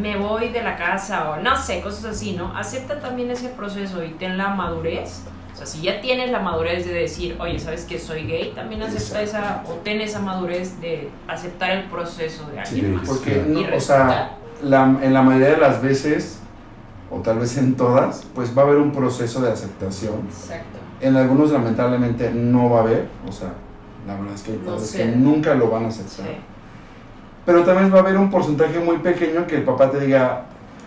me 0.00 0.16
voy 0.16 0.48
de 0.48 0.62
la 0.62 0.76
casa, 0.76 1.30
o 1.30 1.36
no 1.42 1.56
sé, 1.56 1.80
cosas 1.82 2.04
así, 2.06 2.32
¿no? 2.32 2.56
Acepta 2.56 2.98
también 2.98 3.30
ese 3.30 3.48
proceso 3.50 4.02
y 4.02 4.08
ten 4.10 4.36
la 4.38 4.48
madurez. 4.48 5.22
O 5.58 5.60
sea, 5.60 5.66
si 5.66 5.82
ya 5.82 6.00
tienes 6.00 6.30
la 6.30 6.38
madurez 6.38 6.86
de 6.86 6.92
decir, 6.94 7.36
oye, 7.40 7.58
¿sabes 7.58 7.84
que 7.84 7.98
soy 7.98 8.28
gay? 8.28 8.52
También 8.54 8.80
acepta 8.80 9.20
esa, 9.22 9.64
o 9.68 9.72
ten 9.82 10.00
esa 10.00 10.20
madurez 10.20 10.80
de 10.80 11.10
aceptar 11.26 11.72
el 11.72 11.84
proceso 11.86 12.48
de 12.48 12.60
alguien 12.60 12.84
Sí, 12.86 12.92
más. 12.92 13.08
Porque, 13.08 13.32
Sí. 13.34 13.40
no, 13.48 13.76
o 13.76 13.80
sea, 13.80 14.36
la- 14.62 14.96
en 15.02 15.12
la 15.12 15.22
mayoría 15.22 15.48
de 15.50 15.56
las 15.56 15.82
veces, 15.82 16.38
o 17.10 17.16
tal 17.22 17.40
vez 17.40 17.56
en 17.58 17.74
todas, 17.74 18.24
pues 18.36 18.56
va 18.56 18.62
a 18.62 18.64
haber 18.66 18.76
un 18.78 18.92
proceso 18.92 19.40
de 19.40 19.50
aceptación. 19.50 20.28
Exacto. 20.28 20.78
En 21.00 21.16
algunos 21.16 21.50
lamentablemente 21.50 22.30
no 22.30 22.70
va 22.70 22.78
a 22.78 22.82
haber, 22.82 23.08
o 23.28 23.32
sea, 23.32 23.48
La 24.06 24.14
verdad 24.14 24.34
es 24.36 24.42
que 24.42 24.52
hay 24.52 24.60
No 24.64 24.78
sé. 24.78 24.96
que 24.98 25.04
nunca 25.06 25.54
lo 25.54 25.68
van 25.70 25.84
a 25.86 25.90
Sí. 25.90 26.00
aceptar. 26.02 26.36
Pero 27.44 27.64
también 27.64 27.92
va 27.92 27.96
a 27.98 28.00
haber 28.00 28.16
un 28.16 28.30
porcentaje 28.30 28.78
muy 28.78 28.98
pequeño 28.98 29.46
que 29.46 29.56
el 29.56 29.64
papá 29.64 29.90
te 29.90 30.00
diga, 30.00 30.44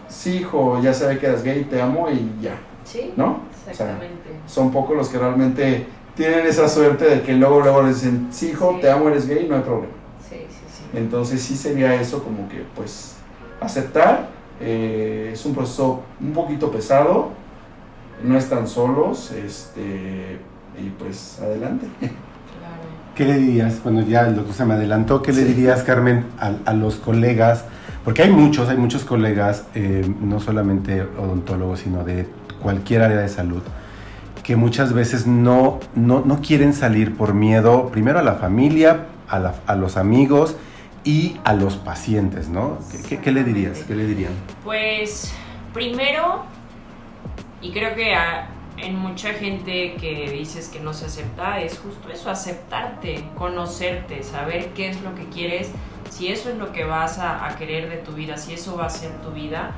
sí, 0.08 0.38
hijo, 0.38 0.80
ya 0.82 0.92
sabe 0.94 1.20
que 1.20 1.28
eres 1.28 1.44
gay, 1.44 1.66
te 1.66 1.80
amo 1.82 2.08
y 2.10 2.32
ya, 2.42 2.56
Sí, 2.84 3.14
¿no? 3.18 3.42
O 3.62 3.64
sea, 3.64 3.72
exactamente. 3.74 4.30
son 4.48 4.72
pocos 4.72 4.96
los 4.98 5.10
que 5.10 5.18
realmente 5.20 5.86
tienen 6.16 6.46
esa 6.46 6.68
suerte 6.68 7.06
de 7.06 7.22
que 7.22 7.34
luego, 7.34 7.62
luego 7.62 7.84
les 7.84 8.02
dicen, 8.02 8.28
sí, 8.32 8.50
hijo, 8.50 8.74
Sí. 8.76 8.82
te 8.82 8.92
amo, 8.92 9.08
eres 9.10 9.28
gay, 9.28 9.48
no 9.50 9.56
hay 9.56 9.62
problema. 9.62 9.94
Sí, 10.30 10.38
sí, 10.50 10.64
sí. 10.78 10.98
Entonces 10.98 11.42
sí 11.42 11.56
sería 11.56 11.94
eso 11.96 12.24
como 12.24 12.48
que, 12.50 12.64
pues, 12.76 13.16
aceptar. 13.60 14.30
eh, 14.64 15.32
es 15.34 15.44
un 15.48 15.56
proceso 15.56 16.02
un 16.20 16.34
poquito 16.34 16.70
pesado, 16.72 17.30
no 18.24 18.38
están 18.38 18.68
solos, 18.68 19.32
este, 19.32 20.38
y 20.80 20.90
pues 21.00 21.40
adelante. 21.42 21.88
Claro. 22.00 22.14
¿Qué 23.16 23.26
le 23.26 23.40
dirías? 23.40 23.82
Bueno, 23.84 24.02
ya 24.02 24.28
el 24.28 24.36
doctor 24.36 24.54
se 24.54 24.66
me 24.66 24.76
adelantó. 24.76 25.24
¿Qué 25.24 25.34
le 25.34 25.44
dirías, 25.46 25.82
Carmen, 25.82 26.26
a, 26.40 26.52
a 26.66 26.74
los 26.74 26.98
colegas? 26.98 27.66
Porque 28.06 28.22
hay 28.22 28.30
muchos, 28.32 28.70
hay 28.70 28.78
muchos 28.78 29.04
colegas, 29.04 29.64
eh, 29.74 30.08
no 30.22 30.40
solamente 30.40 31.02
odontólogos, 31.02 31.80
sino 31.80 32.04
de 32.04 32.28
cualquier 32.62 33.02
área 33.02 33.18
de 33.18 33.28
salud, 33.30 33.62
que 34.44 34.56
muchas 34.56 34.94
veces 34.94 35.28
no, 35.28 35.80
no, 35.96 36.22
no 36.26 36.42
quieren 36.42 36.74
salir 36.74 37.16
por 37.16 37.34
miedo, 37.34 37.90
primero 37.90 38.20
a 38.20 38.24
la 38.24 38.36
familia, 38.36 39.08
a, 39.28 39.40
la- 39.40 39.56
a 39.68 39.76
los 39.76 39.98
amigos 39.98 40.56
y 41.04 41.38
a 41.44 41.54
los 41.54 41.76
pacientes, 41.78 42.50
¿no? 42.50 42.78
¿Qué, 43.08 43.20
qué- 43.20 43.32
le 43.32 43.44
dirías? 43.44 43.80
¿Qué 43.80 43.96
le 43.96 44.06
dirían? 44.06 44.32
Pues 44.64 45.32
primero, 45.74 46.44
y 47.62 47.72
creo 47.72 47.96
que 47.96 48.14
a- 48.16 48.48
en 48.78 48.96
mucha 48.98 49.34
gente 49.34 49.96
que 50.00 50.32
dices 50.32 50.70
que 50.70 50.80
no 50.80 50.94
se 50.94 51.06
acepta, 51.06 51.60
es 51.62 51.78
justo 51.78 52.10
eso, 52.10 52.30
aceptarte, 52.32 53.26
conocerte, 53.38 54.24
saber 54.24 54.70
qué 54.70 54.90
es 54.90 55.02
lo 55.02 55.14
que 55.14 55.26
quieres, 55.26 55.70
si 56.10 56.30
eso 56.30 56.50
es 56.50 56.58
lo 56.58 56.72
que 56.72 56.84
vas 56.84 57.20
a 57.20 57.48
querer 57.60 57.90
de 57.90 57.98
tu 57.98 58.12
vida, 58.14 58.38
si 58.38 58.54
eso 58.54 58.76
va 58.76 58.88
a 58.88 58.90
ser 58.90 59.12
tu 59.22 59.32
vida, 59.32 59.72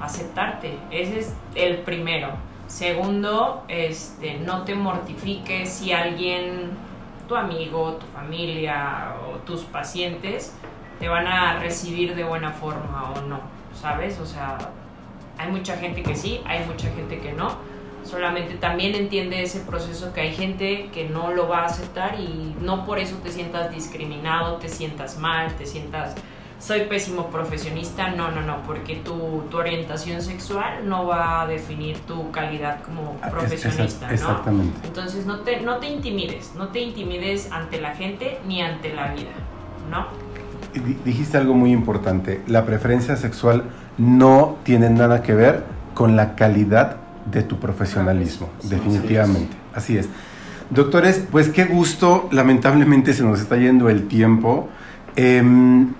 aceptarte. 0.00 0.78
Ese 0.90 1.20
es 1.20 1.34
el 1.54 1.78
primero. 1.78 2.30
Segundo, 2.66 3.64
este, 3.68 4.38
no 4.38 4.64
te 4.64 4.74
mortifiques 4.74 5.70
si 5.70 5.92
alguien, 5.92 6.70
tu 7.28 7.36
amigo, 7.36 7.92
tu 7.92 8.06
familia 8.06 9.14
o 9.28 9.36
tus 9.38 9.62
pacientes 9.62 10.54
te 10.98 11.08
van 11.08 11.26
a 11.26 11.58
recibir 11.58 12.14
de 12.14 12.24
buena 12.24 12.50
forma 12.50 13.12
o 13.14 13.20
no, 13.22 13.40
¿sabes? 13.74 14.18
O 14.18 14.26
sea, 14.26 14.58
hay 15.38 15.50
mucha 15.50 15.76
gente 15.76 16.02
que 16.02 16.16
sí, 16.16 16.40
hay 16.46 16.64
mucha 16.64 16.90
gente 16.90 17.18
que 17.20 17.32
no. 17.32 17.54
Solamente 18.04 18.54
también 18.54 18.94
entiende 18.94 19.42
ese 19.42 19.60
proceso 19.60 20.12
que 20.12 20.20
hay 20.20 20.34
gente 20.34 20.90
que 20.92 21.08
no 21.08 21.32
lo 21.32 21.48
va 21.48 21.62
a 21.62 21.66
aceptar 21.66 22.18
y 22.20 22.54
no 22.60 22.86
por 22.86 22.98
eso 22.98 23.16
te 23.16 23.30
sientas 23.30 23.70
discriminado, 23.72 24.56
te 24.56 24.68
sientas 24.68 25.18
mal, 25.18 25.54
te 25.56 25.66
sientas 25.66 26.14
soy 26.58 26.80
pésimo 26.82 27.26
profesionista, 27.28 28.10
no, 28.10 28.30
no, 28.30 28.40
no, 28.42 28.62
porque 28.62 28.96
tu, 28.96 29.42
tu 29.50 29.58
orientación 29.58 30.22
sexual 30.22 30.88
no 30.88 31.06
va 31.06 31.42
a 31.42 31.46
definir 31.46 31.98
tu 32.00 32.30
calidad 32.30 32.82
como 32.82 33.16
Ah, 33.22 33.26
es- 33.26 33.32
profesionista, 33.32 34.06
exact- 34.06 34.08
¿no? 34.08 34.14
Exactamente. 34.14 34.80
Entonces 34.86 35.26
no 35.26 35.40
te, 35.40 35.60
no 35.60 35.76
te 35.76 35.88
intimides, 35.90 36.52
no 36.56 36.68
te 36.68 36.80
intimides 36.80 37.52
ante 37.52 37.80
la 37.80 37.94
gente 37.94 38.38
ni 38.48 38.62
ante 38.62 38.92
la 38.94 39.12
vida, 39.12 39.30
¿no? 39.90 40.06
Dijiste 41.04 41.38
algo 41.38 41.54
muy 41.54 41.72
importante. 41.72 42.42
La 42.46 42.66
preferencia 42.66 43.16
sexual 43.16 43.64
no 43.96 44.56
tiene 44.62 44.90
nada 44.90 45.22
que 45.22 45.34
ver 45.34 45.64
con 45.94 46.16
la 46.16 46.34
calidad 46.34 46.96
de 47.30 47.42
tu 47.42 47.58
profesionalismo, 47.58 48.48
Sí, 48.60 48.68
definitivamente. 48.68 49.56
Así 49.74 49.96
es. 49.96 50.08
Doctores, 50.70 51.24
pues 51.30 51.48
qué 51.48 51.64
gusto. 51.64 52.28
Lamentablemente 52.32 53.14
se 53.14 53.22
nos 53.22 53.40
está 53.40 53.56
yendo 53.56 53.88
el 53.88 54.06
tiempo. 54.08 54.68
Em, 55.16 55.94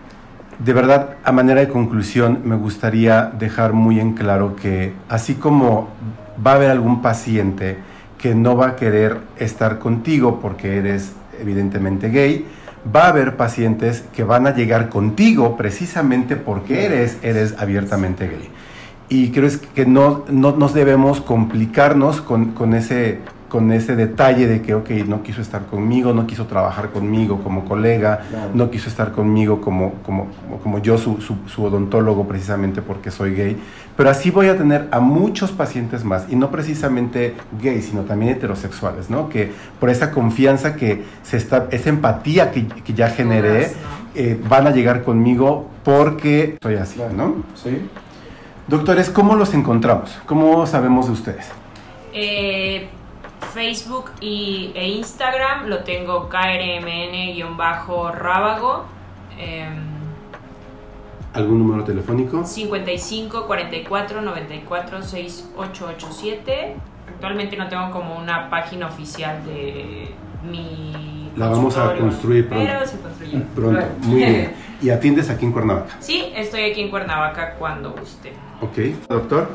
de 0.58 0.72
verdad, 0.72 1.16
a 1.22 1.32
manera 1.32 1.60
de 1.60 1.68
conclusión, 1.68 2.40
me 2.44 2.56
gustaría 2.56 3.26
dejar 3.26 3.72
muy 3.72 4.00
en 4.00 4.14
claro 4.14 4.56
que 4.56 4.94
así 5.08 5.34
como 5.34 5.88
va 6.44 6.52
a 6.52 6.54
haber 6.54 6.70
algún 6.70 7.02
paciente 7.02 7.78
que 8.18 8.34
no 8.34 8.56
va 8.56 8.68
a 8.68 8.76
querer 8.76 9.18
estar 9.38 9.78
contigo 9.78 10.40
porque 10.40 10.78
eres 10.78 11.12
evidentemente 11.40 12.08
gay, 12.08 12.46
va 12.94 13.04
a 13.04 13.08
haber 13.08 13.36
pacientes 13.36 14.04
que 14.14 14.24
van 14.24 14.46
a 14.46 14.54
llegar 14.54 14.88
contigo 14.88 15.56
precisamente 15.56 16.36
porque 16.36 16.86
eres, 16.86 17.18
eres 17.22 17.54
abiertamente 17.58 18.26
gay. 18.26 18.48
Y 19.08 19.30
creo 19.30 19.46
es 19.46 19.58
que 19.58 19.86
no, 19.86 20.24
no 20.28 20.52
nos 20.52 20.74
debemos 20.74 21.20
complicarnos 21.20 22.20
con, 22.20 22.52
con 22.52 22.74
ese, 22.74 23.20
con 23.56 23.72
ese 23.72 23.96
detalle 23.96 24.46
de 24.46 24.60
que, 24.60 24.74
ok, 24.74 24.90
no 25.08 25.22
quiso 25.22 25.40
estar 25.40 25.64
conmigo, 25.64 26.12
no 26.12 26.26
quiso 26.26 26.44
trabajar 26.44 26.90
conmigo 26.90 27.40
como 27.42 27.64
colega, 27.64 28.20
Claro. 28.28 28.50
no 28.52 28.70
quiso 28.70 28.90
estar 28.90 29.12
conmigo 29.12 29.62
como, 29.62 29.94
como, 30.04 30.26
como, 30.62 30.78
yo, 30.80 30.98
su, 30.98 31.22
su, 31.22 31.36
su 31.46 31.64
odontólogo, 31.64 32.28
precisamente 32.28 32.82
porque 32.82 33.10
soy 33.10 33.34
gay. 33.34 33.56
Pero 33.96 34.10
así 34.10 34.30
voy 34.30 34.48
a 34.48 34.58
tener 34.58 34.88
a 34.90 35.00
muchos 35.00 35.52
pacientes 35.52 36.04
más, 36.04 36.26
y 36.28 36.36
no 36.36 36.50
precisamente 36.50 37.32
gays, 37.62 37.86
sino 37.86 38.02
también 38.02 38.32
heterosexuales, 38.32 39.08
¿no? 39.08 39.30
Que 39.30 39.50
por 39.80 39.88
esa 39.88 40.10
confianza 40.10 40.76
que 40.76 41.04
se 41.22 41.38
está, 41.38 41.66
esa 41.70 41.88
empatía 41.88 42.50
que, 42.50 42.66
que 42.66 42.92
ya 42.92 43.08
generé, 43.08 43.70
eh, 44.14 44.38
van 44.50 44.66
a 44.66 44.70
llegar 44.70 45.02
conmigo 45.02 45.70
porque 45.82 46.58
soy 46.62 46.74
así, 46.74 47.00
¿no? 47.16 47.36
¿Sí? 47.54 47.88
Doctores, 48.68 49.08
¿cómo 49.08 49.34
los 49.34 49.54
encontramos? 49.54 50.18
¿Cómo 50.26 50.66
sabemos 50.66 51.06
de 51.06 51.12
ustedes? 51.12 51.46
Eh, 52.12 52.88
Facebook 53.56 54.12
y, 54.20 54.70
e 54.74 54.88
Instagram 54.88 55.68
lo 55.68 55.82
tengo 55.82 56.28
KRMN-rábago. 56.28 58.84
em, 59.38 59.96
¿Algún 61.32 61.60
número 61.60 61.82
telefónico? 61.82 62.44
55 62.44 63.46
44 63.46 64.20
94 64.20 65.02
6887. 65.02 66.76
Actualmente 67.08 67.56
no 67.56 67.66
tengo 67.68 67.90
como 67.92 68.18
una 68.18 68.50
página 68.50 68.88
oficial 68.88 69.42
de 69.46 70.10
mi. 70.50 71.30
La 71.34 71.48
vamos 71.48 71.78
a 71.78 71.96
construir 71.96 72.50
pronto. 72.50 72.66
Pero 72.66 72.86
se 72.86 73.00
construye. 73.00 73.38
Pronto, 73.54 73.86
muy 74.02 74.18
bien. 74.18 74.52
¿Y 74.82 74.90
atiendes 74.90 75.30
aquí 75.30 75.46
en 75.46 75.52
Cuernavaca? 75.52 75.96
Sí, 76.00 76.30
estoy 76.36 76.64
aquí 76.70 76.82
en 76.82 76.90
Cuernavaca 76.90 77.54
cuando 77.54 77.92
guste. 77.92 78.34
Ok. 78.60 78.76
Doctor, 79.08 79.48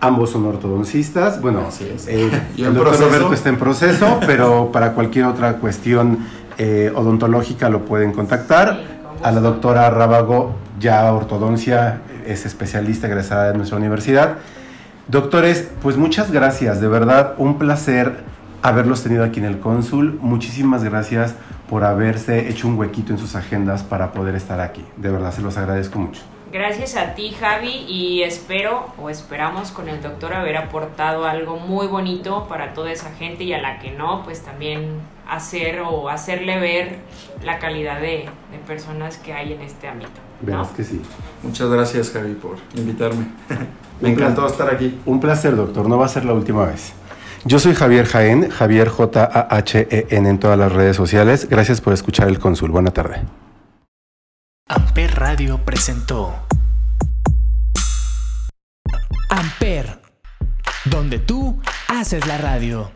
ambos 0.01 0.29
son 0.29 0.45
ortodoncistas. 0.45 1.41
Bueno, 1.41 1.65
Así 1.67 1.85
es. 1.93 2.07
eh, 2.07 2.29
Yo 2.55 2.67
el 2.67 2.73
doctor 2.73 2.93
proceso. 2.93 3.09
Roberto 3.09 3.33
está 3.33 3.49
en 3.49 3.57
proceso, 3.57 4.19
pero 4.25 4.71
para 4.71 4.93
cualquier 4.93 5.25
otra 5.25 5.57
cuestión 5.57 6.19
eh, 6.57 6.91
odontológica 6.95 7.69
lo 7.69 7.83
pueden 7.85 8.13
contactar. 8.13 8.99
A 9.21 9.31
la 9.31 9.41
doctora 9.41 9.89
Rábago, 9.89 10.55
ya 10.79 11.11
ortodoncia, 11.13 11.99
es 12.25 12.45
especialista 12.45 13.07
egresada 13.07 13.51
de 13.51 13.57
nuestra 13.57 13.77
universidad. 13.77 14.37
Doctores, 15.09 15.67
pues 15.81 15.97
muchas 15.97 16.31
gracias, 16.31 16.79
de 16.79 16.87
verdad, 16.87 17.33
un 17.39 17.57
placer 17.57 18.19
haberlos 18.61 19.01
tenido 19.01 19.23
aquí 19.23 19.39
en 19.39 19.45
el 19.45 19.59
cónsul. 19.59 20.19
Muchísimas 20.21 20.83
gracias 20.83 21.33
por 21.67 21.83
haberse 21.83 22.47
hecho 22.47 22.67
un 22.67 22.77
huequito 22.77 23.11
en 23.11 23.17
sus 23.17 23.35
agendas 23.35 23.81
para 23.81 24.11
poder 24.11 24.35
estar 24.35 24.59
aquí. 24.59 24.85
De 24.97 25.09
verdad, 25.09 25.31
se 25.31 25.41
los 25.41 25.57
agradezco 25.57 25.97
mucho. 25.97 26.21
Gracias 26.51 26.95
a 26.95 27.15
ti, 27.15 27.31
Javi, 27.31 27.85
y 27.87 28.21
espero 28.21 28.93
o 29.01 29.09
esperamos 29.09 29.71
con 29.71 29.89
el 29.89 29.99
doctor 29.99 30.31
haber 30.31 30.57
aportado 30.57 31.25
algo 31.25 31.57
muy 31.57 31.87
bonito 31.87 32.45
para 32.47 32.75
toda 32.75 32.91
esa 32.91 33.11
gente 33.13 33.43
y 33.45 33.53
a 33.53 33.59
la 33.59 33.79
que 33.79 33.89
no, 33.89 34.21
pues 34.23 34.41
también 34.43 34.91
hacer 35.27 35.79
o 35.79 36.09
hacerle 36.09 36.59
ver 36.59 36.97
la 37.43 37.57
calidad 37.57 37.99
de, 37.99 38.29
de 38.51 38.57
personas 38.67 39.17
que 39.17 39.33
hay 39.33 39.53
en 39.53 39.61
este 39.61 39.87
ámbito. 39.87 40.28
¿No? 40.41 40.47
Verás 40.47 40.69
que 40.69 40.83
sí. 40.83 41.01
Muchas 41.43 41.69
gracias, 41.69 42.11
Javi, 42.11 42.33
por 42.33 42.57
invitarme. 42.75 43.27
Me 44.01 44.09
encantó 44.09 44.47
estar 44.47 44.73
aquí. 44.73 44.99
Un 45.05 45.19
placer, 45.19 45.55
doctor. 45.55 45.87
No 45.87 45.97
va 45.97 46.05
a 46.05 46.09
ser 46.09 46.25
la 46.25 46.33
última 46.33 46.65
vez. 46.65 46.93
Yo 47.45 47.59
soy 47.59 47.73
Javier 47.73 48.05
Jaén, 48.05 48.49
Javier 48.49 48.89
J-A-H-E-N 48.89 50.29
en 50.29 50.39
todas 50.39 50.57
las 50.57 50.71
redes 50.71 50.95
sociales. 50.95 51.47
Gracias 51.49 51.81
por 51.81 51.93
escuchar 51.93 52.27
el 52.27 52.39
cónsul. 52.39 52.71
Buena 52.71 52.91
tarde. 52.91 53.21
Amper 54.67 55.15
Radio 55.15 55.59
presentó 55.65 56.33
Amper, 59.29 59.99
donde 60.85 61.19
tú 61.19 61.59
haces 61.87 62.27
la 62.27 62.37
radio. 62.37 62.91